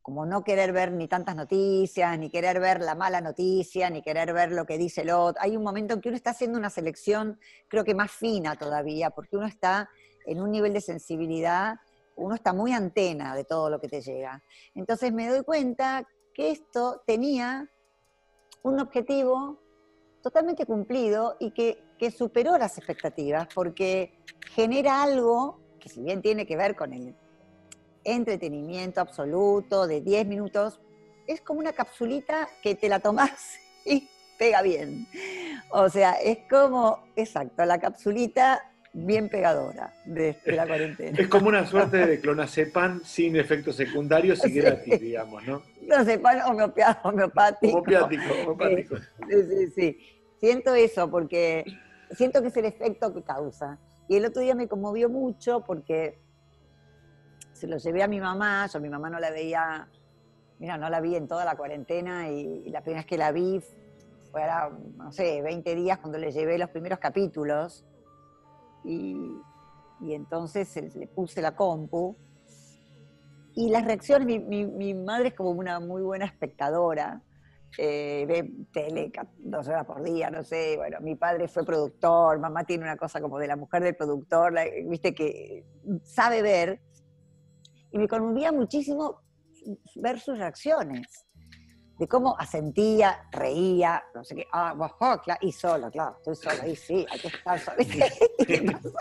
como 0.03 0.25
no 0.25 0.43
querer 0.43 0.73
ver 0.73 0.91
ni 0.91 1.07
tantas 1.07 1.33
noticias, 1.33 2.19
ni 2.19 2.29
querer 2.29 2.59
ver 2.59 2.81
la 2.81 2.93
mala 2.93 3.21
noticia, 3.21 3.89
ni 3.89 4.01
querer 4.01 4.33
ver 4.33 4.51
lo 4.51 4.65
que 4.65 4.77
dice 4.77 5.01
el 5.01 5.11
otro. 5.11 5.41
Hay 5.41 5.55
un 5.55 5.63
momento 5.63 5.93
en 5.93 6.01
que 6.01 6.09
uno 6.09 6.17
está 6.17 6.31
haciendo 6.31 6.59
una 6.59 6.69
selección, 6.69 7.39
creo 7.69 7.85
que 7.85 7.95
más 7.95 8.11
fina 8.11 8.57
todavía, 8.57 9.11
porque 9.11 9.37
uno 9.37 9.47
está 9.47 9.89
en 10.25 10.41
un 10.41 10.51
nivel 10.51 10.73
de 10.73 10.81
sensibilidad, 10.81 11.77
uno 12.17 12.35
está 12.35 12.51
muy 12.51 12.73
antena 12.73 13.33
de 13.33 13.45
todo 13.45 13.69
lo 13.69 13.79
que 13.79 13.87
te 13.87 14.01
llega. 14.01 14.43
Entonces 14.75 15.13
me 15.13 15.29
doy 15.29 15.41
cuenta 15.43 16.05
que 16.33 16.51
esto 16.51 17.01
tenía 17.07 17.69
un 18.61 18.81
objetivo 18.81 19.57
totalmente 20.21 20.65
cumplido 20.65 21.37
y 21.39 21.51
que, 21.51 21.81
que 21.97 22.11
superó 22.11 22.57
las 22.57 22.77
expectativas 22.77 23.47
porque 23.55 24.19
genera 24.53 25.01
algo 25.01 25.61
que 25.79 25.87
si 25.87 26.01
bien 26.01 26.21
tiene 26.21 26.45
que 26.45 26.57
ver 26.57 26.75
con 26.75 26.91
el 26.91 27.15
entretenimiento 28.03 29.01
absoluto 29.01 29.87
de 29.87 30.01
10 30.01 30.27
minutos, 30.27 30.79
es 31.27 31.41
como 31.41 31.59
una 31.59 31.73
capsulita 31.73 32.47
que 32.61 32.75
te 32.75 32.89
la 32.89 32.99
tomas 32.99 33.57
y 33.85 34.07
pega 34.37 34.61
bien. 34.61 35.07
O 35.69 35.89
sea, 35.89 36.13
es 36.13 36.39
como, 36.49 36.99
exacto, 37.15 37.65
la 37.65 37.79
capsulita 37.79 38.61
bien 38.93 39.27
pegadora 39.27 39.91
de, 40.05 40.37
la 40.45 40.67
cuarentena. 40.67 41.17
Es 41.19 41.27
como 41.27 41.47
una 41.47 41.65
suerte 41.65 42.05
de 42.05 42.19
clonazepam 42.21 43.03
sin 43.03 43.35
efectos 43.35 43.75
secundarios 43.75 44.45
y 44.45 44.51
gratis, 44.51 44.99
digamos, 44.99 45.43
¿no? 45.45 45.63
Clonazepam 45.79 46.49
homeopático. 47.03 47.79
Homeopático, 47.79 48.33
homeopático. 48.33 48.97
Sí, 48.97 49.43
sí, 49.49 49.71
sí. 49.75 49.99
Siento 50.39 50.75
eso 50.75 51.09
porque 51.09 51.65
siento 52.11 52.41
que 52.41 52.49
es 52.49 52.57
el 52.57 52.65
efecto 52.65 53.13
que 53.13 53.23
causa. 53.23 53.79
Y 54.07 54.17
el 54.17 54.25
otro 54.25 54.41
día 54.41 54.53
me 54.55 54.67
conmovió 54.67 55.09
mucho 55.09 55.61
porque 55.65 56.19
se 57.63 57.69
lo 57.69 57.77
llevé 57.77 58.03
a 58.03 58.09
mi 58.09 58.19
mamá, 58.19 58.67
yo 58.67 58.81
mi 58.81 58.89
mamá 58.89 59.09
no 59.09 59.21
la 59.21 59.31
veía, 59.31 59.87
mira, 60.59 60.77
no 60.77 60.89
la 60.89 60.99
vi 60.99 61.15
en 61.15 61.29
toda 61.29 61.45
la 61.45 61.55
cuarentena 61.55 62.29
y, 62.29 62.69
la 62.69 62.81
primera 62.81 62.99
vez 62.99 63.05
que 63.05 63.17
la 63.17 63.31
vi 63.31 63.61
fue 64.31 64.43
ahora, 64.43 64.77
no 64.97 65.13
sé, 65.13 65.41
20 65.41 65.73
días 65.73 65.99
cuando 65.99 66.17
le 66.17 66.33
llevé 66.33 66.57
los 66.57 66.69
primeros 66.71 66.99
capítulos. 66.99 67.85
Y, 68.83 69.31
entonces 70.01 70.75
le 70.93 71.07
puse 71.07 71.41
la 71.41 71.55
compu. 71.55 72.17
Y 73.55 73.69
las 73.69 73.85
reacciones, 73.85 74.27
mi, 74.45 74.65
mi 74.65 74.93
madre 74.93 75.29
es 75.29 75.33
como 75.33 75.51
una 75.51 75.79
muy 75.79 76.01
buena 76.01 76.25
espectadora, 76.25 77.21
eh, 77.77 78.25
ve 78.27 78.51
tele 78.73 79.11
dos 79.39 79.67
horas 79.69 79.85
por 79.85 80.03
día, 80.03 80.29
no 80.29 80.43
sé, 80.43 80.75
bueno, 80.75 80.99
mi 80.99 81.15
padre 81.15 81.47
fue 81.47 81.65
productor, 81.65 82.39
mamá 82.39 82.65
tiene 82.65 82.83
una 82.83 82.97
cosa 82.97 83.21
como 83.21 83.39
de 83.39 83.47
la 83.47 83.55
mujer 83.55 83.83
del 83.83 83.95
productor, 83.95 84.53
viste 84.85 85.15
que 85.15 85.63
sabe 86.03 86.41
ver, 86.41 86.81
y 87.93 87.97
me 87.99 88.07
conmovía 88.07 88.51
muchísimo 88.51 89.21
ver 89.95 90.19
sus 90.19 90.37
reacciones, 90.37 91.25
de 91.99 92.07
cómo 92.07 92.35
asentía, 92.39 93.29
reía, 93.31 94.03
no 94.15 94.23
sé 94.23 94.35
qué, 94.35 94.47
ah, 94.51 94.75
oh, 94.75 95.21
y 95.41 95.51
solo, 95.51 95.91
claro, 95.91 96.17
estoy 96.17 96.35
solo, 96.35 96.63
ahí 96.63 96.75
sí, 96.75 97.05
hay 97.09 97.19
que 97.19 97.27
estar 97.27 97.59
solo. 97.59 97.77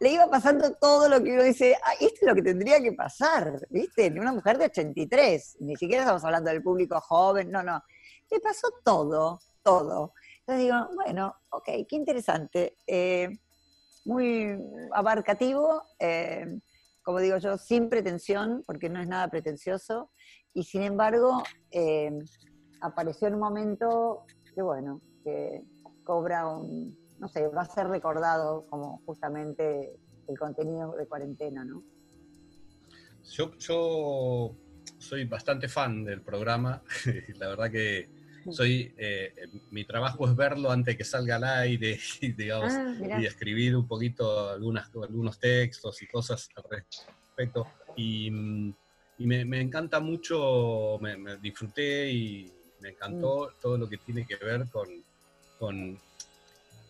le 0.00 0.08
iba 0.08 0.28
pasando 0.28 0.74
todo 0.74 1.08
lo 1.08 1.22
que 1.22 1.32
uno 1.32 1.44
dice, 1.44 1.76
ah, 1.84 1.92
esto 2.00 2.18
es 2.22 2.26
lo 2.26 2.34
que 2.34 2.42
tendría 2.42 2.82
que 2.82 2.92
pasar, 2.92 3.60
¿viste? 3.70 4.12
Una 4.18 4.32
mujer 4.32 4.58
de 4.58 4.66
83, 4.66 5.58
ni 5.60 5.76
siquiera 5.76 6.02
estamos 6.02 6.24
hablando 6.24 6.50
del 6.50 6.64
público 6.64 7.00
joven, 7.00 7.48
no, 7.50 7.62
no, 7.62 7.80
le 8.28 8.40
pasó 8.40 8.68
todo, 8.84 9.38
todo. 9.62 10.14
Entonces 10.40 10.64
digo, 10.64 10.88
bueno, 10.96 11.32
ok, 11.50 11.64
qué 11.88 11.96
interesante. 11.96 12.76
Eh, 12.88 13.30
muy 14.04 14.58
abarcativo, 14.92 15.84
eh, 16.00 16.58
como 17.06 17.20
digo 17.20 17.38
yo, 17.38 17.56
sin 17.56 17.88
pretensión, 17.88 18.64
porque 18.66 18.88
no 18.88 19.00
es 19.00 19.06
nada 19.06 19.28
pretencioso, 19.28 20.10
y 20.52 20.64
sin 20.64 20.82
embargo 20.82 21.40
eh, 21.70 22.10
apareció 22.80 23.28
en 23.28 23.34
un 23.34 23.40
momento 23.40 24.24
que, 24.52 24.60
bueno, 24.60 25.00
que 25.22 25.62
cobra 26.02 26.48
un, 26.48 26.98
no 27.20 27.28
sé, 27.28 27.46
va 27.46 27.62
a 27.62 27.66
ser 27.66 27.86
recordado 27.86 28.66
como 28.66 29.02
justamente 29.06 29.92
el 30.26 30.36
contenido 30.36 30.96
de 30.96 31.06
cuarentena, 31.06 31.64
¿no? 31.64 31.84
Yo, 33.22 33.56
yo 33.56 34.56
soy 34.98 35.26
bastante 35.26 35.68
fan 35.68 36.02
del 36.02 36.22
programa, 36.22 36.82
la 37.38 37.46
verdad 37.50 37.70
que 37.70 38.10
soy, 38.50 38.94
eh, 38.96 39.48
mi 39.70 39.84
trabajo 39.84 40.26
es 40.26 40.36
verlo 40.36 40.70
antes 40.70 40.96
que 40.96 41.04
salga 41.04 41.36
al 41.36 41.44
aire 41.44 41.98
y, 42.20 42.32
digamos, 42.32 42.72
ah, 42.72 43.20
y 43.20 43.26
escribir 43.26 43.76
un 43.76 43.86
poquito 43.86 44.50
algunas, 44.50 44.90
algunos 44.94 45.38
textos 45.38 46.02
y 46.02 46.06
cosas 46.06 46.48
al 46.56 46.64
respecto. 46.70 47.66
Y, 47.96 48.30
mm, 48.30 48.74
me, 49.18 49.60
encanta 49.60 50.00
mucho, 50.00 50.98
me, 51.00 51.36
disfruté 51.38 52.10
y 52.10 52.52
me 52.80 52.90
encantó 52.90 53.48
mm. 53.48 53.60
todo 53.60 53.78
lo 53.78 53.88
que 53.88 53.98
tiene 53.98 54.26
que 54.26 54.36
ver 54.36 54.66
con, 54.70 54.88
con, 55.58 55.98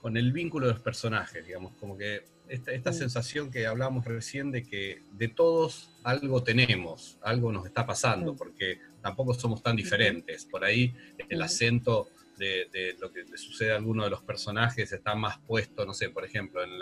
con, 0.01 0.16
el 0.16 0.33
vínculo 0.33 0.66
de 0.66 0.73
los 0.75 0.83
personajes, 0.83 1.47
digamos, 1.47 1.73
como 1.79 1.97
que 1.97 2.25
esta, 2.49 2.73
esta 2.73 2.93
sensación 2.93 3.51
que 3.51 3.67
hablamos 3.67 4.05
recién 4.05 4.51
de 4.51 4.65
que 4.65 5.03
de 5.13 5.29
todos 5.29 5.91
algo 6.05 6.43
tenemos, 6.43 7.19
algo 7.23 7.51
nos 7.51 7.67
está 7.67 7.87
pasando, 7.87 8.37
porque 8.37 8.79
tampoco 9.03 9.35
somos 9.35 9.63
tan 9.63 9.77
diferentes. 9.77 10.45
Por 10.45 10.65
ahí 10.65 10.95
el 11.29 11.43
acento 11.43 12.09
de, 12.39 12.97
lo 13.01 13.13
que 13.13 13.25
le 13.25 13.39
sucede 13.39 13.73
a 13.73 13.77
alguno 13.77 14.05
de 14.05 14.11
los 14.11 14.23
personajes 14.23 14.93
está 14.93 15.15
más 15.15 15.39
puesto, 15.39 15.85
no 15.85 15.95
sé, 15.95 16.11
por 16.11 16.25
ejemplo, 16.25 16.63
en 16.63 16.79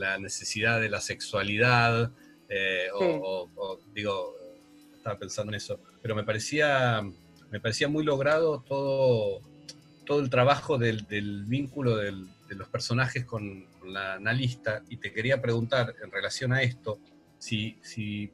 la, 0.00 0.18
necesidad 0.18 0.80
de 0.80 0.90
la 0.90 1.00
sexualidad, 1.00 2.12
eh, 2.48 2.88
o, 2.94 3.78
digo, 3.94 4.34
estaba 4.94 5.18
pensando 5.18 5.52
en 5.52 5.56
eso, 5.56 5.80
pero 6.02 6.14
me 6.14 6.24
parecía, 6.24 7.02
me 7.50 7.60
parecía 7.60 7.88
muy 7.88 8.04
logrado 8.04 8.60
todo, 8.60 9.40
todo 10.04 10.20
el 10.20 10.28
trabajo 10.28 10.76
del, 10.76 11.06
vínculo 11.46 11.96
de 11.96 12.12
los 12.50 12.68
personajes 12.68 13.24
con, 13.24 13.69
la 13.84 14.14
analista, 14.14 14.82
y 14.88 14.96
te 14.98 15.12
quería 15.12 15.40
preguntar 15.40 15.94
en 16.02 16.10
relación 16.10 16.52
a 16.52 16.62
esto, 16.62 16.98
si, 17.38 17.78
si 17.82 18.32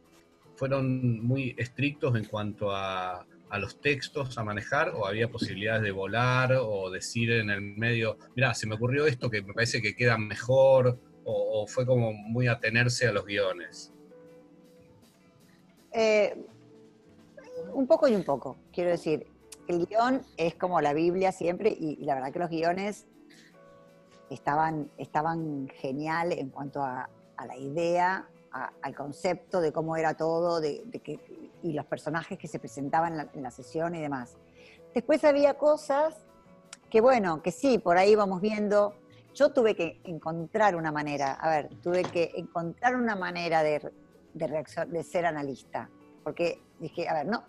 fueron 0.56 1.24
muy 1.24 1.54
estrictos 1.58 2.16
en 2.16 2.24
cuanto 2.24 2.70
a, 2.74 3.26
los 3.58 3.80
textos 3.80 4.36
a 4.36 4.44
manejar 4.44 4.90
o 4.90 5.06
había 5.06 5.30
posibilidades 5.30 5.82
de 5.82 5.90
volar 5.90 6.52
o 6.60 6.90
decir 6.90 7.30
en 7.30 7.48
el 7.48 7.62
medio, 7.62 8.18
mira, 8.34 8.52
se 8.52 8.66
me 8.66 8.74
ocurrió 8.74 9.06
esto 9.06 9.30
que 9.30 9.40
me 9.40 9.54
parece 9.54 9.80
que 9.80 9.96
queda 9.96 10.18
mejor 10.18 10.98
o, 11.24 11.66
fue 11.66 11.86
como 11.86 12.12
muy 12.12 12.48
atenerse 12.48 13.06
a 13.06 13.12
los 13.12 13.24
guiones? 13.24 13.94
Eh, 15.92 16.36
un 17.72 17.86
poco 17.86 18.08
y 18.08 18.14
un 18.14 18.24
poco, 18.24 18.58
quiero 18.72 18.90
decir, 18.90 19.26
el 19.68 19.86
guion 19.86 20.22
es 20.36 20.54
como 20.54 20.80
la 20.80 20.92
Biblia 20.92 21.32
siempre 21.32 21.70
y, 21.70 21.96
la 22.04 22.14
verdad 22.14 22.32
que 22.32 22.38
los 22.38 22.50
guiones 22.50 23.06
estaban, 24.30 24.90
estaban 24.96 25.68
genial 25.68 26.32
en 26.32 26.50
cuanto 26.50 26.82
a, 26.82 27.08
a 27.36 27.46
la 27.46 27.56
idea 27.56 28.28
al 28.82 28.94
concepto 28.94 29.60
de 29.60 29.72
cómo 29.72 29.96
era 29.96 30.14
todo 30.14 30.60
de, 30.60 30.82
que, 31.02 31.20
y 31.62 31.72
los 31.72 31.86
personajes 31.86 32.38
que 32.38 32.48
se 32.48 32.58
presentaban 32.58 33.28
en 33.32 33.42
la, 33.42 33.50
sesión 33.50 33.94
y 33.94 34.00
demás. 34.00 34.36
Después 34.94 35.24
había 35.24 35.54
cosas 35.54 36.14
que, 36.90 37.00
bueno, 37.00 37.42
que 37.42 37.52
sí, 37.52 37.78
por 37.78 37.98
ahí 37.98 38.14
vamos 38.14 38.40
viendo. 38.40 38.94
Yo 39.34 39.52
tuve 39.52 39.74
que 39.74 40.00
encontrar 40.04 40.76
una 40.76 40.92
manera, 40.92 41.32
a 41.32 41.50
ver, 41.50 41.68
tuve 41.82 42.02
que 42.02 42.32
encontrar 42.36 42.96
una 42.96 43.16
manera 43.16 43.62
de, 43.62 43.92
de, 44.32 44.64
de 44.88 45.02
ser 45.02 45.26
analista, 45.26 45.90
porque 46.24 46.62
dije, 46.80 47.08
a 47.08 47.14
ver, 47.14 47.26
no, 47.26 47.44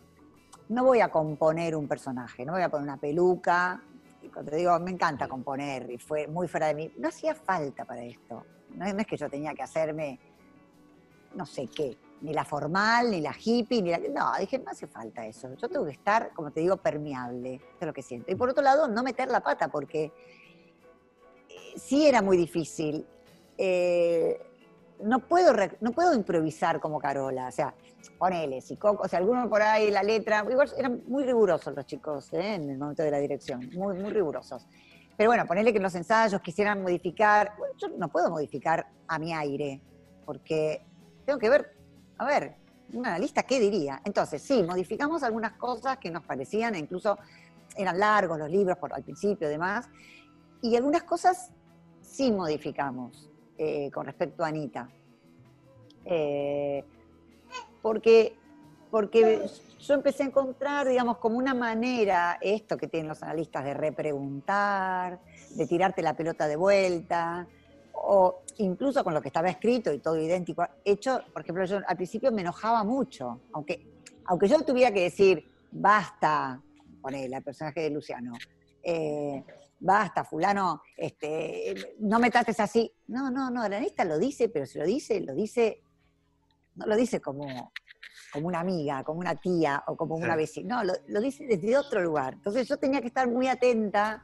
no 0.69 0.83
voy 0.83 0.99
a 0.99 1.09
componer 1.09 1.75
un 1.75 1.87
personaje, 1.87 2.45
no 2.45 2.53
voy 2.53 2.63
a 2.63 2.69
poner 2.69 2.83
una 2.83 2.97
peluca, 2.97 3.81
cuando 4.37 4.55
digo, 4.55 4.79
me 4.81 4.91
encanta 4.91 5.27
componer, 5.27 5.89
y 5.89 5.97
fue 5.97 6.27
muy 6.27 6.47
fuera 6.47 6.67
de 6.67 6.75
mí, 6.75 6.93
no 6.97 7.07
hacía 7.07 7.33
falta 7.33 7.85
para 7.85 8.03
esto. 8.03 8.45
no 8.75 8.85
es 8.85 9.07
que 9.07 9.17
yo 9.17 9.27
tenía 9.31 9.55
que 9.55 9.63
hacerme 9.63 10.19
no 11.33 11.43
sé 11.43 11.65
qué, 11.65 11.97
ni 12.21 12.33
la 12.33 12.45
formal, 12.45 13.09
ni 13.09 13.19
la 13.19 13.33
hippie, 13.35 13.81
ni 13.81 13.89
la... 13.89 13.97
No, 13.97 14.39
dije, 14.39 14.59
no 14.59 14.69
hace 14.69 14.85
falta 14.85 15.25
eso. 15.25 15.51
Yo 15.55 15.67
tengo 15.67 15.85
que 15.85 15.91
estar, 15.93 16.33
como 16.35 16.51
te 16.51 16.59
digo, 16.59 16.77
permeable. 16.77 17.55
Eso 17.55 17.77
es 17.81 17.87
lo 17.87 17.93
que 17.93 18.03
siento. 18.03 18.31
Y 18.31 18.35
por 18.35 18.49
otro 18.49 18.63
lado, 18.63 18.87
no 18.87 19.01
meter 19.01 19.27
la 19.29 19.39
pata, 19.39 19.69
porque 19.69 20.11
eh, 21.49 21.73
sí 21.75 22.07
era 22.07 22.21
muy 22.21 22.37
difícil. 22.37 23.07
Eh, 23.57 24.39
no, 25.03 25.19
puedo 25.19 25.53
no 25.81 25.91
puedo 25.91 26.13
improvisar 26.13 26.79
como 26.79 26.99
Carola. 26.99 27.47
O 27.47 27.51
sea, 27.51 27.73
ponele, 28.17 28.61
si 28.61 28.77
Coco, 28.77 29.03
o 29.03 29.07
sea, 29.07 29.19
alguno 29.19 29.49
por 29.49 29.61
ahí, 29.61 29.91
la 29.91 30.03
letra. 30.03 30.45
Igual 30.49 30.71
eran 30.77 31.03
muy 31.07 31.23
rigurosos 31.23 31.75
los 31.75 31.85
chicos 31.85 32.33
¿eh? 32.33 32.55
en 32.55 32.69
el 32.69 32.77
momento 32.77 33.03
de 33.03 33.11
la 33.11 33.19
dirección, 33.19 33.69
muy, 33.73 33.97
muy 33.97 34.11
rigurosos. 34.11 34.65
Pero 35.15 35.29
bueno, 35.29 35.45
ponele 35.47 35.71
que 35.71 35.77
en 35.77 35.83
los 35.83 35.95
ensayos 35.95 36.41
quisieran 36.41 36.81
modificar. 36.81 37.53
yo 37.77 37.89
no 37.97 38.09
puedo 38.09 38.29
modificar 38.29 38.87
a 39.07 39.17
mi 39.17 39.33
aire, 39.33 39.81
porque 40.25 40.85
tengo 41.25 41.39
que 41.39 41.49
ver, 41.49 41.75
a 42.17 42.25
ver, 42.25 42.55
un 42.93 43.05
analista, 43.05 43.43
¿qué 43.43 43.59
diría? 43.59 44.01
Entonces, 44.05 44.41
sí, 44.41 44.63
modificamos 44.63 45.23
algunas 45.23 45.53
cosas 45.53 45.97
que 45.97 46.11
nos 46.11 46.23
parecían, 46.23 46.75
e 46.75 46.79
incluso 46.79 47.17
eran 47.75 47.99
largos 47.99 48.37
los 48.37 48.49
libros 48.49 48.77
por, 48.77 48.93
al 48.93 49.03
principio 49.03 49.47
y 49.47 49.51
demás, 49.51 49.89
y 50.61 50.75
algunas 50.75 51.03
cosas 51.03 51.51
sí 52.01 52.31
modificamos 52.31 53.29
eh, 53.57 53.89
con 53.91 54.05
respecto 54.05 54.43
a 54.43 54.47
Anita. 54.47 54.89
Eh, 56.05 56.83
porque, 57.81 58.35
porque 58.91 59.41
yo 59.79 59.93
empecé 59.93 60.23
a 60.23 60.27
encontrar, 60.27 60.87
digamos, 60.87 61.17
como 61.17 61.37
una 61.37 61.53
manera, 61.53 62.37
esto 62.41 62.77
que 62.77 62.87
tienen 62.87 63.07
los 63.07 63.21
analistas 63.23 63.63
de 63.63 63.73
repreguntar, 63.73 65.19
de 65.55 65.65
tirarte 65.65 66.01
la 66.01 66.15
pelota 66.15 66.47
de 66.47 66.55
vuelta, 66.55 67.47
o 67.93 68.41
incluso 68.57 69.03
con 69.03 69.13
lo 69.13 69.21
que 69.21 69.29
estaba 69.29 69.49
escrito 69.49 69.91
y 69.91 69.99
todo 69.99 70.17
idéntico, 70.19 70.65
hecho, 70.83 71.21
por 71.33 71.41
ejemplo, 71.41 71.65
yo 71.65 71.79
al 71.85 71.95
principio 71.95 72.31
me 72.31 72.41
enojaba 72.41 72.83
mucho, 72.83 73.41
aunque, 73.53 73.87
aunque 74.25 74.47
yo 74.47 74.61
tuviera 74.61 74.91
que 74.91 75.03
decir, 75.03 75.49
basta, 75.71 76.61
con 77.01 77.13
el 77.13 77.41
personaje 77.43 77.81
de 77.81 77.89
Luciano, 77.89 78.33
eh, 78.83 79.43
basta, 79.79 80.23
fulano, 80.23 80.81
este, 80.95 81.95
no 81.99 82.19
me 82.19 82.31
trates 82.31 82.59
así. 82.59 82.91
No, 83.07 83.29
no, 83.29 83.49
no, 83.49 83.65
el 83.65 83.73
analista 83.73 84.05
lo 84.05 84.17
dice, 84.17 84.49
pero 84.49 84.65
si 84.65 84.79
lo 84.79 84.85
dice, 84.85 85.19
lo 85.21 85.33
dice, 85.33 85.81
no 86.75 86.85
lo 86.85 86.95
dice 86.95 87.21
como, 87.21 87.71
como 88.31 88.47
una 88.47 88.59
amiga, 88.59 89.03
como 89.03 89.19
una 89.19 89.35
tía 89.35 89.83
o 89.87 89.95
como 89.95 90.15
una 90.15 90.35
vecina, 90.35 90.83
no, 90.83 90.93
lo, 91.07 91.21
dice 91.21 91.45
desde 91.45 91.77
otro 91.77 92.01
lugar. 92.01 92.33
Entonces 92.35 92.67
yo 92.67 92.77
tenía 92.77 93.01
que 93.01 93.07
estar 93.07 93.27
muy 93.27 93.47
atenta 93.47 94.23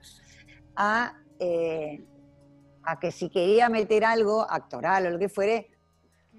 a, 0.76 1.14
eh, 1.40 2.06
a 2.84 3.00
que 3.00 3.12
si 3.12 3.30
quería 3.30 3.70
meter 3.70 4.06
algo 4.06 4.50
actoral 4.50 5.08
o 5.08 5.10
lo 5.12 5.20
que 5.20 5.30
fuere, 5.30 5.70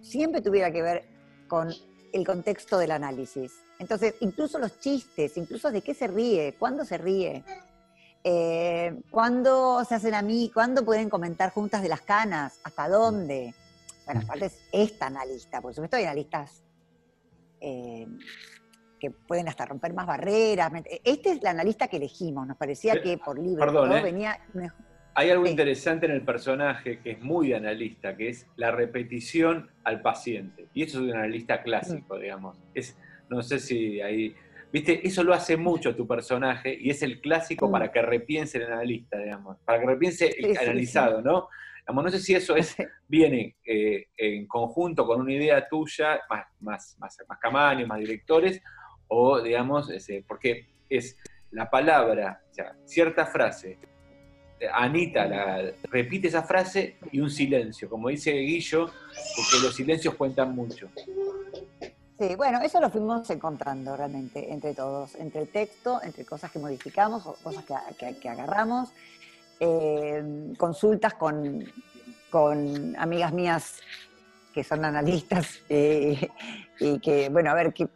siempre 0.01 0.41
tuviera 0.41 0.71
que 0.71 0.83
ver 0.83 1.09
con 1.49 1.73
el 2.13 2.27
contexto 2.27 2.79
del 2.79 2.93
análisis. 2.93 3.53
Entonces, 3.79 4.15
incluso 4.21 4.59
los 4.59 4.79
chistes, 4.79 5.37
incluso 5.37 5.71
de 5.71 5.83
qué 5.83 5.95
se 5.95 6.07
ríe, 6.07 6.55
cuándo 6.59 6.85
se 6.85 6.97
ríe, 6.97 7.45
eh, 8.27 9.03
cuándo 9.11 9.85
se 9.85 9.95
hacen 9.95 10.15
a 10.15 10.23
mí, 10.23 10.51
cuándo 10.53 10.83
pueden 10.83 11.11
comentar 11.11 11.51
juntas 11.51 11.83
de 11.83 11.91
las 11.91 12.01
canas, 12.01 12.59
hasta 12.65 12.89
dónde. 12.89 13.55
Bueno, 14.07 14.23
aparte 14.25 14.47
es 14.47 14.59
esta 14.73 15.07
analista, 15.09 15.61
por 15.61 15.75
supuesto 15.75 15.97
hay 15.99 16.05
analistas 16.05 16.63
eh, 17.61 18.07
que 18.99 19.11
pueden 19.11 19.47
hasta 19.49 19.67
romper 19.67 19.93
más 19.93 20.07
barreras. 20.07 20.73
Este 21.05 21.33
es 21.33 21.43
la 21.43 21.51
analista 21.51 21.89
que 21.89 21.99
elegimos, 21.99 22.47
nos 22.47 22.57
parecía 22.57 23.03
que 23.03 23.19
por 23.19 23.39
libro 23.39 23.95
¿eh? 23.95 24.03
venía 24.03 24.41
Hay 25.15 25.29
algo 25.29 25.47
interesante 25.47 26.07
en 26.07 26.13
el 26.13 26.23
personaje 26.23 27.01
que 27.01 27.13
es 27.13 27.21
muy 27.21 27.53
analista, 27.53 28.17
que 28.17 28.31
es 28.31 28.47
la 28.57 28.71
repetición 28.71 29.71
al 29.85 30.01
paciente. 30.01 30.69
Y 30.73 30.85
eso 30.85 30.99
es 30.99 31.13
un 31.13 31.17
analista 31.17 31.63
clásico, 31.63 32.19
digamos. 32.19 32.57
Es, 32.73 32.97
no 33.29 33.43
sé 33.43 33.59
si 33.59 34.01
hay 34.01 34.35
Viste, 34.75 35.07
eso 35.07 35.23
lo 35.23 35.33
hace 35.33 35.57
mucho 35.57 35.95
tu 35.95 36.05
personaje 36.05 36.77
y 36.77 36.91
es 36.91 37.01
el 37.05 37.21
clásico 37.21 37.71
para 37.71 37.93
que 37.93 38.03
repiense 38.03 38.59
el 38.59 38.73
analista, 38.73 39.17
digamos, 39.17 39.57
para 39.65 39.79
que 39.79 39.87
repiense 39.87 40.35
el 40.37 40.59
analizado, 40.59 41.23
¿no? 41.23 41.49
no 41.87 42.11
sé 42.11 42.19
si 42.19 42.35
eso 42.35 42.57
es, 42.57 42.75
viene 43.07 43.55
eh, 43.65 44.09
en 44.17 44.49
conjunto 44.49 45.07
con 45.07 45.21
una 45.21 45.33
idea 45.33 45.69
tuya, 45.69 46.23
más, 46.29 46.47
más, 46.59 46.97
más, 46.99 47.17
más 47.29 47.87
más 47.87 47.99
directores, 48.01 48.61
o 49.07 49.41
digamos, 49.41 49.89
porque 50.27 50.67
es 50.89 51.19
la 51.53 51.71
palabra, 51.71 52.43
o 52.51 52.55
sea, 52.55 52.75
cierta 52.85 53.27
frase, 53.27 53.79
Anita 54.73 55.27
la, 55.27 55.71
repite 55.85 56.27
esa 56.27 56.43
frase 56.43 56.97
y 57.13 57.21
un 57.21 57.31
silencio, 57.31 57.89
como 57.89 58.09
dice 58.09 58.33
Guillo, 58.33 58.87
porque 58.87 59.65
los 59.65 59.77
silencios 59.77 60.17
cuentan 60.17 60.53
mucho. 60.53 60.91
Sí, 62.19 62.37
bueno, 62.37 62.61
eso 62.63 62.81
lo 62.81 62.91
fuimos 62.91 63.29
encontrando 63.31 63.97
realmente 63.97 64.53
entre 64.53 64.73
todos, 64.73 65.17
entre 65.17 65.43
el 65.43 65.49
texto, 65.49 66.01
entre 66.03 66.25
cosas 66.25 66.53
que 66.53 66.61
modificamos, 66.61 67.27
o 67.27 67.35
cosas 67.43 67.65
que, 67.65 68.29
agarramos, 68.29 68.91
eh, 69.59 70.53
consultas 70.57 71.15
con, 71.15 71.65
amigas 72.99 73.33
mías 73.33 73.81
que 74.53 74.63
son 74.63 74.85
analistas 74.85 75.61
eh, 75.69 76.29
y 76.79 77.01
que, 77.01 77.29
bueno, 77.31 77.51
a 77.51 77.55
ver, 77.55 77.73
¿qué, 77.73 77.89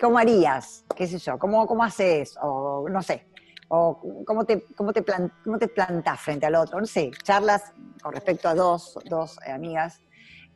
cómo 0.00 0.18
harías? 0.18 0.84
¿Qué 0.94 1.08
sé 1.08 1.18
yo? 1.18 1.36
¿Cómo, 1.36 1.66
cómo 1.66 1.82
haces? 1.82 2.36
O 2.40 2.88
no 2.88 3.02
sé, 3.02 3.26
o 3.66 4.00
cómo 4.24 4.44
te, 4.44 4.66
cómo 4.76 4.92
te, 4.92 5.04
cómo 5.44 5.58
te 5.58 5.68
plantas 5.68 6.20
frente 6.20 6.46
al 6.46 6.54
otro, 6.54 6.80
no 6.80 6.86
sé, 6.86 7.10
charlas 7.24 7.72
con 8.00 8.12
respecto 8.12 8.48
a 8.48 8.54
dos, 8.54 8.96
dos 9.04 9.38
amigas 9.48 10.00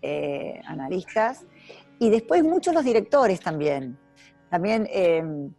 eh, 0.02 0.60
analistas 0.66 1.44
y 2.02 2.10
después 2.10 2.42
muchos 2.42 2.74
los 2.74 2.84
directores 2.84 3.38
también. 3.38 3.96
También 4.50 4.88
em, 4.90 5.54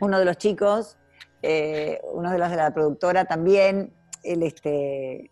uno 0.00 0.18
de 0.18 0.24
los 0.24 0.36
chicos, 0.36 0.98
eh, 1.42 2.00
uno 2.12 2.32
de 2.32 2.38
los 2.38 2.50
de 2.50 2.56
la 2.56 2.74
productora 2.74 3.24
también, 3.24 3.94
él 4.24 4.42
este, 4.42 5.30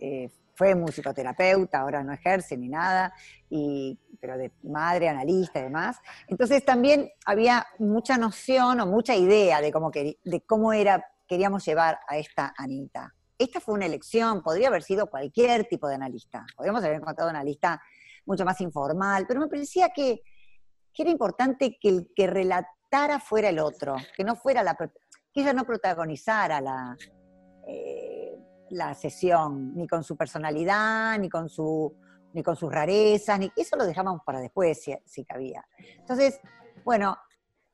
eh, 0.00 0.30
fue 0.54 0.76
musicoterapeuta, 0.76 1.80
ahora 1.80 2.04
no 2.04 2.12
ejerce 2.12 2.56
ni 2.56 2.68
nada, 2.68 3.12
y, 3.50 3.98
pero 4.20 4.38
de 4.38 4.52
madre, 4.62 5.08
analista 5.08 5.58
y 5.58 5.64
demás. 5.64 5.96
Entonces 6.28 6.64
también 6.64 7.10
había 7.26 7.66
mucha 7.80 8.16
noción 8.18 8.78
o 8.78 8.86
mucha 8.86 9.16
idea 9.16 9.60
de 9.60 9.72
cómo, 9.72 9.90
de 9.90 10.40
cómo 10.46 10.72
era, 10.72 11.04
queríamos 11.26 11.64
llevar 11.64 11.98
a 12.06 12.18
esta 12.18 12.54
Anita. 12.56 13.12
Esta 13.36 13.58
fue 13.58 13.74
una 13.74 13.86
elección, 13.86 14.44
podría 14.44 14.68
haber 14.68 14.84
sido 14.84 15.08
cualquier 15.08 15.64
tipo 15.64 15.88
de 15.88 15.96
analista. 15.96 16.46
Podríamos 16.54 16.84
haber 16.84 16.98
encontrado 16.98 17.30
analista 17.30 17.82
mucho 18.26 18.44
más 18.44 18.60
informal, 18.60 19.24
pero 19.26 19.40
me 19.40 19.48
parecía 19.48 19.90
que, 19.90 20.22
era 20.96 21.10
importante 21.10 21.78
que 21.80 21.88
el 21.88 22.12
que 22.14 22.26
relatara 22.26 23.18
fuera 23.18 23.48
el 23.48 23.58
otro, 23.58 23.96
que 24.16 24.24
no 24.24 24.36
fuera 24.36 24.62
la 24.62 24.76
que 24.76 25.40
ella 25.40 25.54
no 25.54 25.64
protagonizara 25.64 26.60
la, 26.60 26.96
eh, 27.66 28.36
la 28.70 28.94
sesión, 28.94 29.74
ni 29.74 29.88
con 29.88 30.04
su 30.04 30.16
personalidad, 30.16 31.18
ni 31.18 31.30
con 31.30 31.48
su 31.48 31.96
ni 32.34 32.42
con 32.42 32.56
sus 32.56 32.72
rarezas, 32.72 33.38
ni 33.38 33.52
eso 33.56 33.76
lo 33.76 33.84
dejábamos 33.84 34.22
para 34.24 34.40
después 34.40 34.82
si, 35.04 35.24
cabía. 35.24 35.64
Entonces, 35.98 36.40
bueno, 36.84 37.16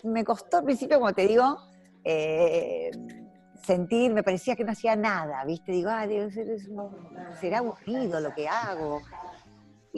me 0.04 0.24
costó 0.24 0.58
al 0.58 0.64
principio, 0.64 0.98
como 0.98 1.12
te 1.12 1.26
digo, 1.26 1.58
eh, 2.04 2.90
sentir, 3.62 4.12
me 4.12 4.22
parecía 4.22 4.56
que 4.56 4.64
no 4.64 4.72
hacía 4.72 4.96
nada, 4.96 5.44
¿viste? 5.44 5.72
Digo, 5.72 5.90
ah, 5.90 6.06
será 7.40 7.58
aburrido 7.58 8.20
lo 8.20 8.34
que 8.34 8.48
hago. 8.48 9.00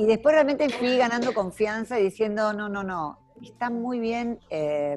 Y 0.01 0.07
después 0.07 0.35
realmente 0.35 0.67
fui 0.71 0.97
ganando 0.97 1.35
confianza 1.35 2.01
y 2.01 2.05
diciendo, 2.05 2.55
no, 2.55 2.71
no, 2.71 2.83
no, 2.83 3.19
está 3.43 3.69
muy 3.69 4.01
bien. 4.01 4.41
Eh, 4.49 4.97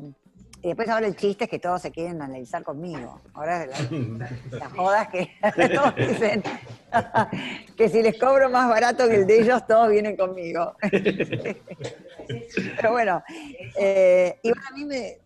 y 0.62 0.68
después 0.68 0.88
ahora 0.88 1.08
el 1.08 1.18
chiste 1.18 1.44
es 1.44 1.50
que 1.50 1.60
todos 1.60 1.82
se 1.82 1.92
quieren 1.92 2.22
analizar 2.22 2.63
conmigo. 2.63 3.20
Ahora 3.34 3.66
las 3.68 3.92
la 4.50 4.70
jodas 4.70 5.10
que 5.10 5.30
todos 5.76 5.94
dicen 5.98 6.42
que 7.76 7.89
si 7.89 8.02
les 8.02 8.18
cobro 8.18 8.50
más 8.50 8.70
barato 8.70 9.10
que 9.10 9.16
el 9.16 9.28
de 9.28 9.42
ellos, 9.42 9.68
todos 9.68 9.89
vienen 9.89 10.16
conmigo. 10.16 10.74
Pero 12.78 12.92
bueno, 12.94 13.22
eh, 13.78 14.39
y 14.42 14.52
a 14.52 14.72
mí 14.74 14.86
me, 14.86 15.18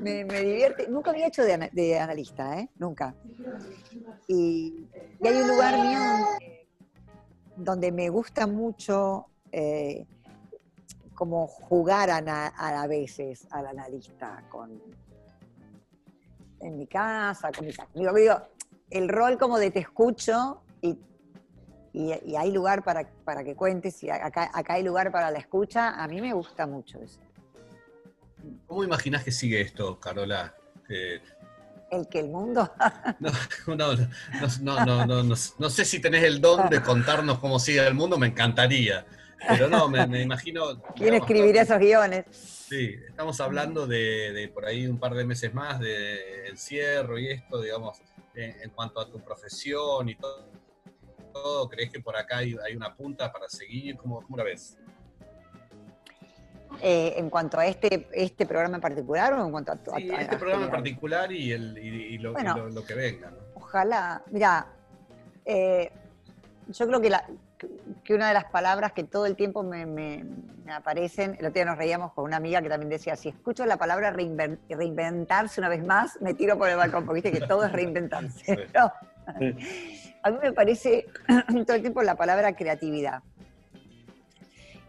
me, 0.00 0.40
divierte. 0.40 0.88
Nunca 0.88 1.10
había 1.10 1.26
hecho 1.26 1.42
de, 1.44 1.98
analista, 1.98 2.58
¿eh? 2.58 2.70
Nunca. 2.78 3.14
Y, 4.28 4.86
y 5.22 5.28
hay 5.28 5.36
un 5.42 5.48
lugar 5.48 5.78
mío 5.78 5.98
donde 5.98 6.59
me 7.56 8.08
gusta 8.08 8.46
mucho 8.46 9.26
eh, 9.52 10.06
como 11.14 11.46
jugar 11.46 12.10
a, 12.10 12.86
veces 12.86 13.46
al 13.50 13.66
analista 13.66 14.42
con 14.48 14.80
en 16.60 16.76
mi 16.76 16.86
casa, 16.86 17.50
con 17.52 17.66
mis 17.66 17.78
amigos. 17.78 18.42
El 18.90 19.08
rol 19.08 19.38
como 19.38 19.58
de 19.58 19.70
te 19.70 19.80
escucho 19.80 20.62
y, 21.92 22.12
hay 22.36 22.52
lugar 22.52 22.84
para, 22.84 23.10
para, 23.24 23.42
que 23.42 23.56
cuentes 23.56 24.02
y 24.04 24.10
acá, 24.10 24.50
acá 24.54 24.74
hay 24.74 24.84
lugar 24.84 25.10
para 25.10 25.30
la 25.30 25.38
escucha, 25.38 26.00
a 26.00 26.06
mí 26.06 26.20
me 26.20 26.32
gusta 26.32 26.66
mucho 26.66 27.00
eso. 27.00 27.20
¿Cómo 28.66 28.84
imaginas 28.84 29.24
que 29.24 29.32
sigue 29.32 29.60
esto, 29.60 29.98
Carola? 29.98 30.54
El 31.90 32.08
que 32.08 32.20
el 32.20 32.28
mundo. 32.28 32.72
no, 33.18 33.30
no, 34.60 34.84
no, 34.84 35.06
no, 35.06 35.22
no, 35.24 35.70
sé 35.70 35.84
si 35.84 36.00
tenés 36.00 36.24
el 36.24 36.40
don 36.40 36.68
de 36.68 36.82
contarnos 36.82 37.38
cómo 37.38 37.58
sigue 37.58 37.86
el 37.86 37.94
mundo, 37.94 38.18
me 38.18 38.28
encantaría. 38.28 39.06
Pero 39.48 39.68
no, 39.68 39.88
me, 39.88 40.22
imagino. 40.22 40.82
¿Quién 40.94 41.14
escribiría 41.14 41.62
esos 41.62 41.78
guiones? 41.78 42.26
Sí, 42.30 42.94
estamos 43.08 43.40
hablando 43.40 43.86
de, 43.86 44.50
por 44.54 44.66
ahí 44.66 44.86
un 44.86 44.98
par 44.98 45.14
de 45.14 45.24
meses 45.24 45.52
más 45.52 45.80
de 45.80 46.48
encierro 46.48 47.18
y 47.18 47.30
esto, 47.30 47.60
digamos, 47.60 47.98
en, 48.34 48.70
cuanto 48.70 49.00
a 49.00 49.10
tu 49.10 49.20
profesión 49.20 50.08
y 50.08 50.14
todo. 50.14 50.46
todo 51.32 51.68
¿Crees 51.68 51.90
que 51.90 52.00
por 52.00 52.16
acá 52.16 52.38
hay, 52.38 52.54
una 52.76 52.94
punta 52.94 53.32
para 53.32 53.48
seguir? 53.48 53.96
¿Cómo, 53.96 54.22
cómo 54.22 54.36
la 54.36 54.44
ves? 54.44 54.76
Eh, 56.82 57.14
en 57.16 57.28
cuanto 57.30 57.58
a 57.58 57.66
este, 57.66 58.08
este 58.12 58.46
programa 58.46 58.76
en 58.76 58.80
particular 58.80 59.34
o 59.34 59.44
en 59.44 59.50
cuanto 59.50 59.72
a, 59.72 59.76
sí, 59.96 60.10
este 60.18 60.36
programa 60.36 60.64
en 60.64 60.70
particular 60.70 61.30
y, 61.30 61.52
el, 61.52 61.74
lo, 62.22 62.34
que 62.84 62.94
venga. 62.94 63.32
Ojalá, 63.54 64.22
mira, 64.30 64.66
eh, 65.44 65.90
yo 66.68 66.86
creo 66.86 67.00
que, 67.00 67.10
la, 67.10 67.24
que 68.04 68.14
una 68.14 68.28
de 68.28 68.34
las 68.34 68.46
palabras 68.46 68.92
que 68.92 69.04
todo 69.04 69.26
el 69.26 69.36
tiempo 69.36 69.62
me, 69.62 70.24
aparecen, 70.72 71.36
el 71.38 71.46
otro 71.46 71.52
día 71.52 71.64
nos 71.64 71.76
reíamos 71.76 72.12
con 72.12 72.24
una 72.24 72.36
amiga 72.36 72.62
que 72.62 72.68
también 72.68 72.88
decía, 72.88 73.16
si 73.16 73.28
escucho 73.28 73.66
la 73.66 73.76
palabra 73.76 74.12
reinventarse 74.12 75.60
una 75.60 75.68
vez 75.68 75.84
más, 75.84 76.20
me 76.20 76.34
tiro 76.34 76.56
por 76.56 76.68
el 76.68 76.76
balcón, 76.76 77.04
porque 77.04 77.22
viste 77.22 77.40
que 77.40 77.46
todo 77.46 77.64
es 77.64 77.72
reinventarse. 77.72 78.68
a 80.22 80.30
mí 80.30 80.38
me 80.42 80.52
parece 80.52 81.06
todo 81.66 81.76
el 81.76 81.82
tiempo 81.82 82.02
la 82.02 82.14
palabra 82.14 82.54
creatividad. 82.54 83.22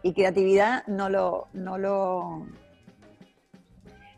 Y 0.03 0.13
creatividad 0.13 0.85
no 0.87 1.09
lo, 1.09 1.47
no 1.53 1.77
lo, 1.77 2.47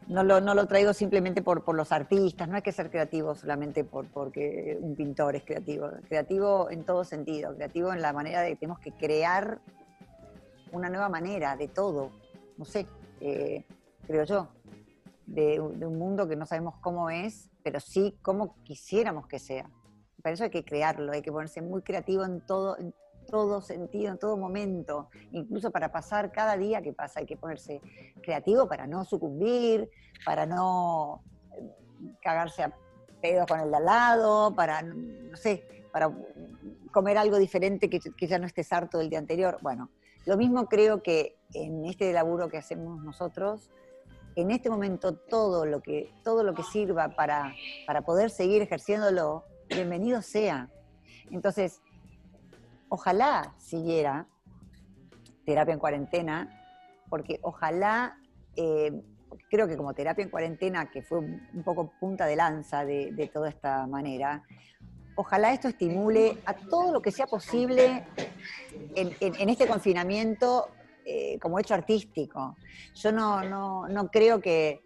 no 0.07 0.23
lo, 0.23 0.67
traigo 0.67 0.93
simplemente 0.93 1.41
por, 1.41 1.63
por, 1.63 1.75
los 1.75 1.91
artistas, 1.91 2.47
no 2.47 2.55
hay 2.55 2.61
que 2.61 2.71
ser 2.71 2.89
creativo 2.89 3.35
solamente 3.35 3.83
por, 3.83 4.07
porque 4.07 4.77
un 4.79 4.95
pintor 4.95 5.35
es 5.35 5.43
creativo, 5.43 5.89
creativo 6.07 6.69
en 6.69 6.85
todo 6.85 7.03
sentido, 7.03 7.55
creativo 7.55 7.91
en 7.93 8.01
la 8.01 8.13
manera 8.13 8.41
de 8.41 8.51
que 8.51 8.55
tenemos 8.57 8.79
que 8.79 8.91
crear 8.91 9.59
una 10.71 10.89
nueva 10.89 11.09
manera 11.09 11.55
de 11.55 11.67
todo, 11.67 12.11
no 12.57 12.65
sé, 12.65 12.87
eh, 13.21 13.63
creo 14.07 14.23
yo, 14.23 14.49
de, 15.25 15.59
un 15.59 15.97
mundo 15.97 16.27
que 16.27 16.35
no 16.35 16.45
sabemos 16.45 16.75
cómo 16.81 17.09
es, 17.09 17.49
pero 17.63 17.79
sí 17.79 18.17
cómo 18.21 18.55
quisiéramos 18.63 19.27
que 19.27 19.39
sea. 19.39 19.69
para 20.21 20.33
eso 20.33 20.43
hay 20.43 20.49
que 20.49 20.65
crearlo, 20.65 21.11
hay 21.11 21.21
que 21.21 21.31
ponerse 21.31 21.61
muy 21.61 21.81
creativo 21.81 22.23
en 22.23 22.41
todo, 22.41 22.77
todo 23.25 23.61
sentido, 23.61 24.11
en 24.11 24.19
todo 24.19 24.37
momento, 24.37 25.09
incluso 25.31 25.71
para 25.71 25.91
pasar 25.91 26.31
cada 26.31 26.57
día 26.57 26.81
que 26.81 26.93
pasa, 26.93 27.19
hay 27.19 27.25
que 27.25 27.37
ponerse 27.37 27.81
creativo 28.21 28.67
para 28.67 28.87
no 28.87 29.05
sucumbir, 29.05 29.89
para 30.25 30.45
no 30.45 31.23
eh, 31.57 32.15
cagarse 32.21 32.63
a 32.63 32.75
pedo 33.21 33.45
con 33.45 33.59
el 33.59 33.71
de 33.71 33.77
al 33.77 33.85
lado, 33.85 34.53
para, 34.55 34.81
no 34.81 35.37
sé, 35.37 35.65
para 35.91 36.11
comer 36.91 37.17
algo 37.17 37.37
diferente 37.37 37.89
que, 37.89 37.99
que 37.99 38.27
ya 38.27 38.39
no 38.39 38.45
estés 38.45 38.71
harto 38.73 38.97
del 38.97 39.09
día 39.09 39.19
anterior. 39.19 39.57
Bueno, 39.61 39.89
lo 40.25 40.37
mismo 40.37 40.65
creo 40.67 41.01
que 41.01 41.37
en 41.53 41.85
este 41.85 42.11
laburo 42.13 42.49
que 42.49 42.57
hacemos 42.57 43.03
nosotros, 43.03 43.69
en 44.35 44.51
este 44.51 44.69
momento 44.69 45.15
todo 45.15 45.65
lo 45.65 45.81
que, 45.81 46.13
todo 46.23 46.43
lo 46.43 46.53
que 46.53 46.63
sirva 46.63 47.09
para, 47.09 47.53
para 47.85 48.01
poder 48.01 48.29
seguir 48.29 48.61
ejerciéndolo, 48.61 49.43
bienvenido 49.69 50.21
sea. 50.21 50.69
Entonces, 51.29 51.81
ojalá 52.93 53.55
siguiera 53.57 54.27
terapia 55.47 55.73
en 55.73 55.79
cuarentena, 55.79 56.47
porque 57.09 57.39
ojalá, 57.41 58.19
eh, 58.55 58.91
creo 59.49 59.67
que 59.67 59.75
como 59.75 59.95
terapia 59.95 60.23
en 60.23 60.29
cuarentena, 60.29 60.91
que 60.91 61.01
fue 61.01 61.17
un 61.17 61.63
poco 61.65 61.91
punta 61.99 62.27
de 62.27 62.35
lanza 62.35 62.85
de, 62.85 63.31
toda 63.33 63.49
esta 63.49 63.87
manera, 63.87 64.43
ojalá 65.15 65.51
esto 65.53 65.69
estimule 65.69 66.37
a 66.45 66.53
todo 66.53 66.93
lo 66.93 67.01
que 67.01 67.09
sea 67.09 67.25
posible 67.25 68.05
en, 68.95 69.49
este 69.49 69.65
confinamiento 69.67 70.67
eh, 71.03 71.39
como 71.39 71.57
hecho 71.57 71.73
artístico. 71.73 72.57
Yo 72.93 73.11
no, 73.11 73.87
no 73.87 74.11
creo 74.11 74.39
que, 74.39 74.83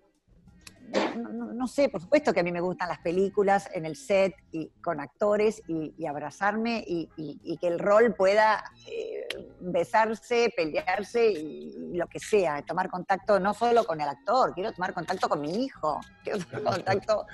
no, 1.17 1.67
sé, 1.67 1.89
por 1.89 2.01
supuesto 2.01 2.33
que 2.33 2.39
a 2.39 2.43
mí 2.43 2.51
me 2.51 2.61
gustan 2.61 2.87
las 2.87 2.99
películas 2.99 3.69
en 3.73 3.85
el 3.85 3.95
set 3.95 4.33
y 4.51 4.69
con 4.81 4.99
actores 4.99 5.61
y, 5.67 6.05
abrazarme 6.05 6.83
y, 6.85 7.57
que 7.59 7.67
el 7.67 7.79
rol 7.79 8.13
pueda 8.15 8.63
eh, 8.87 9.27
besarse, 9.59 10.53
pelearse 10.55 11.31
y, 11.31 11.95
lo 11.97 12.07
que 12.07 12.19
sea, 12.19 12.61
tomar 12.61 12.89
contacto 12.89 13.39
no 13.39 13.53
solo 13.53 13.83
con 13.83 13.99
el 13.99 14.07
actor, 14.07 14.53
quiero 14.53 14.71
tomar 14.71 14.93
contacto 14.93 15.27
con 15.27 15.41
mi 15.41 15.65
hijo, 15.65 15.99
quiero 16.23 16.39
tomar 16.39 16.75
contacto 16.75 17.25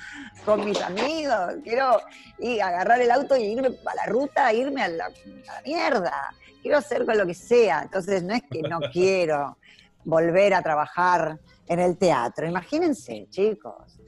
con 0.45 0.63
mis 0.65 0.81
amigos, 0.81 1.55
quiero 1.63 1.99
y 2.39 2.59
agarrar 2.59 3.01
el 3.01 3.11
auto 3.11 3.35
y 3.35 3.43
irme 3.43 3.67
a 3.67 3.95
la 3.95 4.05
ruta, 4.05 4.53
irme 4.53 4.83
a 4.83 4.87
la, 4.87 5.05
a 5.05 5.09
la 5.09 5.61
mierda, 5.65 6.29
quiero 6.61 6.77
hacer 6.77 7.05
con 7.05 7.17
lo 7.17 7.25
que 7.25 7.33
sea, 7.33 7.81
entonces 7.83 8.23
no 8.23 8.33
es 8.33 8.43
que 8.43 8.61
no 8.61 8.79
quiero 8.91 9.57
volver 10.05 10.53
a 10.53 10.61
trabajar 10.61 11.39
en 11.67 11.79
el 11.79 11.97
teatro. 11.97 12.47
Imagínense, 12.47 13.27
chicos. 13.29 13.99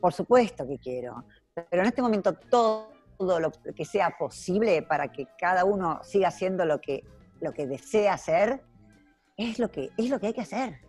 Por 0.00 0.12
supuesto 0.12 0.66
que 0.66 0.78
quiero. 0.78 1.24
Pero 1.54 1.82
en 1.82 1.88
este 1.88 2.02
momento 2.02 2.34
todo 2.34 2.90
lo 3.18 3.52
que 3.74 3.84
sea 3.84 4.16
posible 4.18 4.82
para 4.82 5.08
que 5.08 5.26
cada 5.38 5.64
uno 5.64 6.00
siga 6.02 6.28
haciendo 6.28 6.64
lo 6.64 6.80
que, 6.80 7.04
lo 7.40 7.52
que 7.52 7.66
desea 7.66 8.14
hacer, 8.14 8.62
es 9.36 9.58
lo 9.58 9.70
que, 9.70 9.90
es 9.96 10.08
lo 10.08 10.18
que 10.18 10.28
hay 10.28 10.32
que 10.32 10.40
hacer. 10.40 10.80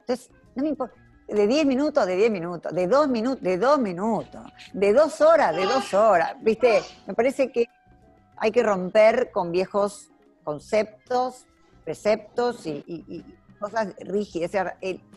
Entonces, 0.00 0.30
no 0.54 0.62
me 0.62 0.70
importa. 0.70 0.96
De 1.26 1.46
10 1.46 1.64
minutos, 1.64 2.06
de 2.06 2.16
10 2.16 2.30
minutos, 2.30 2.72
de 2.72 2.86
2 2.86 3.08
minutos, 3.08 3.42
de 3.42 3.56
2 3.56 3.78
minutos, 3.78 4.42
de 4.74 4.92
2 4.92 5.20
horas, 5.22 5.56
de 5.56 5.64
2 5.64 5.94
horas. 5.94 6.34
¿Viste? 6.42 6.82
Me 7.06 7.14
parece 7.14 7.50
que 7.50 7.66
hay 8.36 8.50
que 8.50 8.62
romper 8.62 9.30
con 9.30 9.50
viejos 9.50 10.10
conceptos, 10.42 11.46
preceptos 11.82 12.66
y, 12.66 13.24
cosas 13.58 13.94
rígidas, 14.00 14.74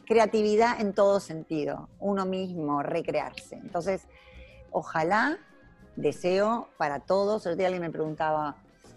creatividad 0.08 0.80
en 0.80 0.94
todo 0.94 1.20
sentido, 1.20 1.90
uno 2.00 2.26
mismo, 2.26 2.82
recrearse. 2.82 3.56
Entonces, 3.56 4.08
ojalá, 4.72 5.38
deseo 5.96 6.70
para 6.78 7.02
todos, 7.02 7.46
el 7.46 7.58
día 7.58 7.68
alguien 7.68 7.84
me 7.84 7.92
preguntaba, 7.92 8.56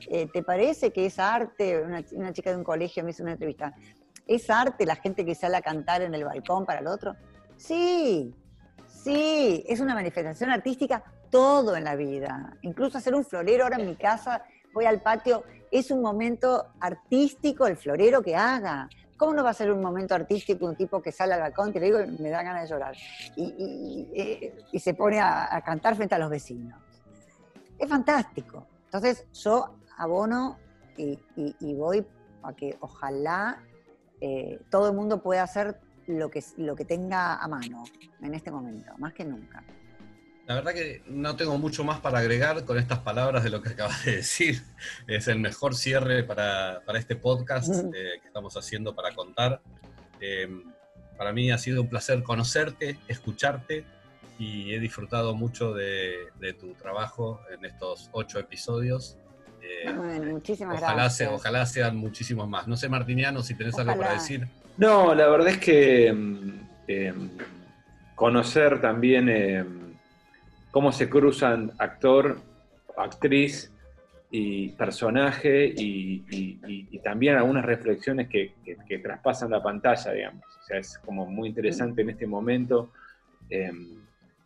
eh, 0.08 0.28
¿te 0.32 0.42
parece 0.42 0.92
que 0.92 1.06
es 1.06 1.18
arte? 1.18 1.82
Una, 1.82 2.32
chica 2.32 2.50
de 2.50 2.56
un 2.56 2.64
colegio 2.64 3.02
me 3.04 3.10
hizo 3.10 3.22
una 3.22 3.32
entrevista, 3.32 3.74
¿es 4.26 4.48
arte 4.48 4.86
la 4.86 4.96
gente 4.96 5.24
que 5.26 5.34
sale 5.34 5.56
a 5.56 5.62
cantar 5.62 6.02
en 6.02 6.14
el 6.14 6.24
balcón 6.24 6.64
para 6.64 6.80
el 6.80 6.86
otro? 6.86 7.16
Sí, 7.56 8.34
sí, 8.86 9.64
es 9.68 9.80
una 9.80 9.94
manifestación 9.94 10.50
artística 10.50 11.02
todo 11.30 11.76
en 11.76 11.84
la 11.84 11.96
vida, 11.96 12.56
incluso 12.62 12.98
hacer 12.98 13.14
un 13.14 13.24
florero 13.24 13.64
ahora 13.64 13.76
en 13.76 13.86
mi 13.86 13.96
casa, 13.96 14.44
voy 14.72 14.84
al 14.84 15.00
patio, 15.00 15.44
es 15.70 15.90
un 15.90 16.02
momento 16.02 16.66
artístico 16.80 17.66
el 17.66 17.76
florero 17.76 18.22
que 18.22 18.34
haga. 18.34 18.88
¿Cómo 19.20 19.34
no 19.34 19.44
va 19.44 19.50
a 19.50 19.52
ser 19.52 19.70
un 19.70 19.82
momento 19.82 20.14
artístico 20.14 20.64
un 20.64 20.74
tipo 20.74 21.02
que 21.02 21.12
sale 21.12 21.34
al 21.34 21.40
balcón, 21.40 21.74
te 21.74 21.78
lo 21.78 21.84
digo, 21.84 21.98
me 22.20 22.30
da 22.30 22.42
ganas 22.42 22.62
de 22.62 22.68
llorar, 22.70 22.96
y, 23.36 24.08
eh, 24.14 24.64
se 24.78 24.94
pone 24.94 25.20
a, 25.20 25.60
cantar 25.62 25.94
frente 25.94 26.14
a 26.14 26.18
los 26.18 26.30
vecinos? 26.30 26.80
Es 27.78 27.86
fantástico. 27.86 28.66
Entonces 28.86 29.26
yo 29.34 29.74
abono 29.98 30.56
y, 30.96 31.18
voy 31.74 32.06
a 32.42 32.54
que 32.54 32.78
ojalá 32.80 33.62
eh, 34.22 34.58
todo 34.70 34.88
el 34.88 34.96
mundo 34.96 35.22
pueda 35.22 35.42
hacer 35.42 35.78
lo 36.06 36.30
que, 36.30 36.42
lo 36.56 36.74
que 36.74 36.86
tenga 36.86 37.34
a 37.34 37.46
mano 37.46 37.84
en 38.22 38.32
este 38.32 38.50
momento, 38.50 38.90
más 38.96 39.12
que 39.12 39.26
nunca. 39.26 39.62
La 40.50 40.56
verdad 40.56 40.74
que 40.74 41.00
no 41.06 41.36
tengo 41.36 41.56
mucho 41.58 41.84
más 41.84 42.00
para 42.00 42.18
agregar 42.18 42.64
con 42.64 42.76
estas 42.76 42.98
palabras 42.98 43.44
de 43.44 43.50
lo 43.50 43.62
que 43.62 43.68
acabas 43.68 44.04
de 44.04 44.16
decir. 44.16 44.60
Es 45.06 45.28
el 45.28 45.38
mejor 45.38 45.76
cierre 45.76 46.24
para, 46.24 46.82
este 46.94 47.14
podcast 47.14 47.68
eh, 47.68 48.18
que 48.20 48.26
estamos 48.26 48.56
haciendo 48.56 48.92
para 48.92 49.14
contar. 49.14 49.60
Em, 50.20 50.64
para 51.16 51.32
mí 51.32 51.52
ha 51.52 51.58
sido 51.58 51.82
un 51.82 51.88
placer 51.88 52.24
conocerte, 52.24 52.98
escucharte 53.06 53.84
y 54.40 54.74
he 54.74 54.80
disfrutado 54.80 55.36
mucho 55.36 55.72
de, 55.72 56.32
tu 56.58 56.74
trabajo 56.74 57.40
en 57.56 57.64
estos 57.64 58.10
ocho 58.10 58.40
episodios. 58.40 59.18
Eh, 59.62 59.92
bueno, 59.92 60.32
muchísimas 60.32 60.78
ojalá 60.78 60.94
gracias. 60.94 61.30
ojalá 61.32 61.64
sean 61.64 61.94
muchísimos 61.96 62.48
más. 62.48 62.66
No 62.66 62.76
sé, 62.76 62.88
Martiniano, 62.88 63.44
si 63.44 63.54
tenés 63.54 63.78
algo 63.78 63.96
para 63.96 64.14
decir. 64.14 64.48
No, 64.78 65.14
la 65.14 65.28
verdad 65.28 65.50
es 65.50 65.58
que 65.58 66.08
em, 66.08 66.58
em, 66.88 67.30
conocer 68.16 68.80
también 68.80 69.28
cómo 70.70 70.92
se 70.92 71.08
cruzan 71.08 71.72
actor, 71.78 72.38
actriz 72.96 73.72
y 74.30 74.68
personaje 74.70 75.72
y, 75.76 76.98
también 77.02 77.36
algunas 77.36 77.64
reflexiones 77.64 78.28
que, 78.28 78.52
traspasan 79.02 79.50
la 79.50 79.62
pantalla, 79.62 80.12
digamos. 80.12 80.44
O 80.44 80.64
sea, 80.64 80.78
es 80.78 80.98
como 80.98 81.26
muy 81.26 81.48
interesante 81.48 82.02
en 82.02 82.10
este 82.10 82.26
momento 82.26 82.90
em, 83.48 83.96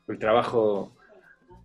el 0.08 0.18
trabajo 0.18 0.92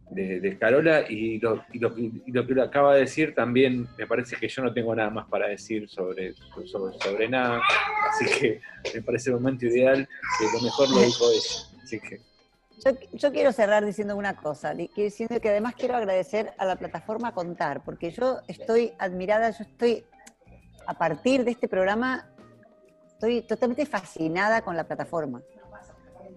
de, 0.09 0.57
Carola 0.59 1.09
y 1.09 1.39
lo, 1.39 1.63
que 1.65 2.61
acaba 2.61 2.95
de 2.95 3.01
decir 3.01 3.35
también 3.35 3.87
me 3.97 4.07
parece 4.07 4.35
que 4.35 4.47
yo 4.47 4.63
no 4.63 4.73
tengo 4.73 4.95
nada 4.95 5.09
más 5.11 5.27
para 5.27 5.47
decir 5.47 5.87
sobre, 5.87 6.33
sobre, 6.65 7.29
nada, 7.29 7.61
así 8.09 8.25
que 8.39 8.61
me 8.95 9.01
parece 9.03 9.29
el 9.29 9.35
momento 9.35 9.67
ideal, 9.67 10.07
que 10.39 10.45
lo 10.57 10.63
mejor 10.63 10.89
lo 10.89 11.01
dijo 11.01 11.25
ella. 11.31 11.83
Así 11.83 11.99
que 11.99 12.28
yo, 13.13 13.31
quiero 13.31 13.51
cerrar 13.51 13.85
diciendo 13.85 14.15
una 14.15 14.35
cosa, 14.35 14.73
diciendo 14.73 15.39
que 15.41 15.49
además 15.49 15.75
quiero 15.75 15.95
agradecer 15.95 16.53
a 16.57 16.65
la 16.65 16.75
plataforma 16.75 17.33
Contar, 17.33 17.83
porque 17.83 18.11
yo 18.11 18.39
estoy 18.47 18.93
admirada, 18.97 19.49
yo 19.51 19.63
estoy, 19.63 20.05
a 20.87 20.93
partir 20.93 21.43
de 21.43 21.51
este 21.51 21.67
programa, 21.67 22.29
estoy 23.07 23.41
totalmente 23.41 23.85
fascinada 23.85 24.61
con 24.61 24.75
la 24.75 24.85
plataforma. 24.85 25.41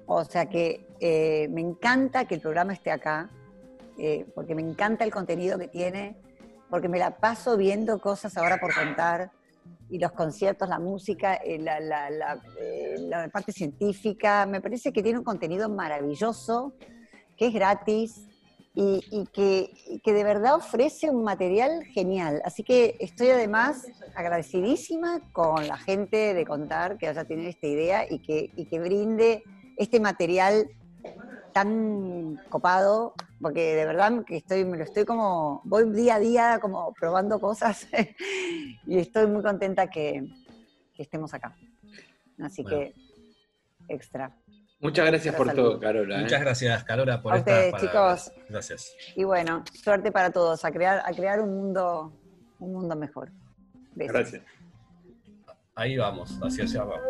O 0.07 0.25
sea 0.25 0.47
que 0.47 0.87
eh, 1.01 1.49
me 1.51 1.61
encanta 1.61 2.27
que 2.27 2.35
el 2.35 2.41
programa 2.41 2.73
esté 2.73 2.91
acá, 2.91 3.31
eh, 3.99 4.27
porque 4.35 4.55
me 4.55 4.63
encanta 4.63 5.05
el 5.05 5.13
contenido 5.13 5.59
que 5.59 5.69
tiene, 5.69 6.17
porque 6.69 6.89
me 6.89 6.99
la 6.99 7.17
paso 7.17 7.57
viendo 7.57 8.01
cosas 8.01 8.37
ahora 8.37 8.59
por 8.59 8.75
contar 8.75 9.31
y 9.91 9.99
los 9.99 10.13
conciertos, 10.13 10.69
la 10.69 10.79
música, 10.79 11.35
eh, 11.35 11.57
eh, 11.57 12.97
la, 12.99 13.29
parte 13.29 13.53
científica. 13.53 14.47
Me 14.47 14.61
parece 14.61 14.93
que 14.93 15.03
tiene 15.03 15.19
un 15.19 15.25
contenido 15.25 15.69
maravilloso, 15.69 16.73
que 17.37 17.49
es 17.49 17.55
gratis 17.55 18.27
y, 18.75 19.27
que, 19.35 20.01
que, 20.03 20.13
de 20.15 20.25
verdad 20.25 20.55
ofrece 20.55 21.11
un 21.11 21.25
material 21.25 21.85
genial. 21.85 22.41
Así 22.45 22.63
que 22.63 22.97
estoy 23.01 23.29
además 23.29 23.87
agradecidísima 24.15 25.21
con 25.33 25.69
la 25.69 25.77
gente 25.77 26.33
de 26.33 26.47
Contar 26.47 26.97
que 26.97 27.09
haya 27.09 27.25
tenido 27.25 27.51
esta 27.51 27.67
idea 27.67 28.07
y 28.11 28.21
que, 28.21 28.51
y 28.57 28.65
que 28.65 28.81
brinde 28.81 29.43
este 29.77 30.01
material 30.01 30.71
tan 31.53 32.41
copado, 32.49 33.13
porque 33.43 33.75
de 33.75 33.85
verdad 33.85 34.25
que 34.25 34.37
estoy, 34.37 34.65
me 34.65 34.79
lo 34.79 34.85
estoy 34.85 35.05
como, 35.05 35.61
voy 35.65 35.91
día 35.91 36.15
a 36.15 36.21
día 36.21 36.59
como 36.61 36.95
probando 36.95 37.41
cosas 37.41 37.89
y 38.87 38.99
estoy 38.99 39.27
muy 39.27 39.43
contenta 39.43 39.89
que, 39.89 40.25
estemos 40.97 41.35
acá. 41.35 41.57
Así 42.41 42.65
que, 42.65 42.95
extra. 43.89 44.31
Muchas 44.79 45.07
gracias 45.07 45.35
por 45.35 45.53
todo, 45.53 45.81
Carola. 45.81 46.19
¿eh? 46.19 46.23
Muchas 46.23 46.41
gracias, 46.41 46.85
Carola, 46.85 47.21
por 47.21 47.33
a 47.33 47.39
ustedes, 47.39 47.75
chicos. 47.81 48.31
Gracias. 48.49 48.95
Y 49.17 49.25
bueno, 49.25 49.65
suerte 49.75 50.13
para 50.13 50.31
todos, 50.31 50.65
a 50.65 50.71
crear, 50.71 51.03
a 51.05 51.13
crear 51.13 51.41
un 51.41 51.57
mundo, 51.57 52.13
un 52.61 52.73
mundo 52.73 52.95
mejor. 52.95 53.33
Gracias. 53.97 54.43
Ahí 55.75 55.97
vamos, 55.97 56.39
hacia 56.41 56.83
abajo. 56.83 57.03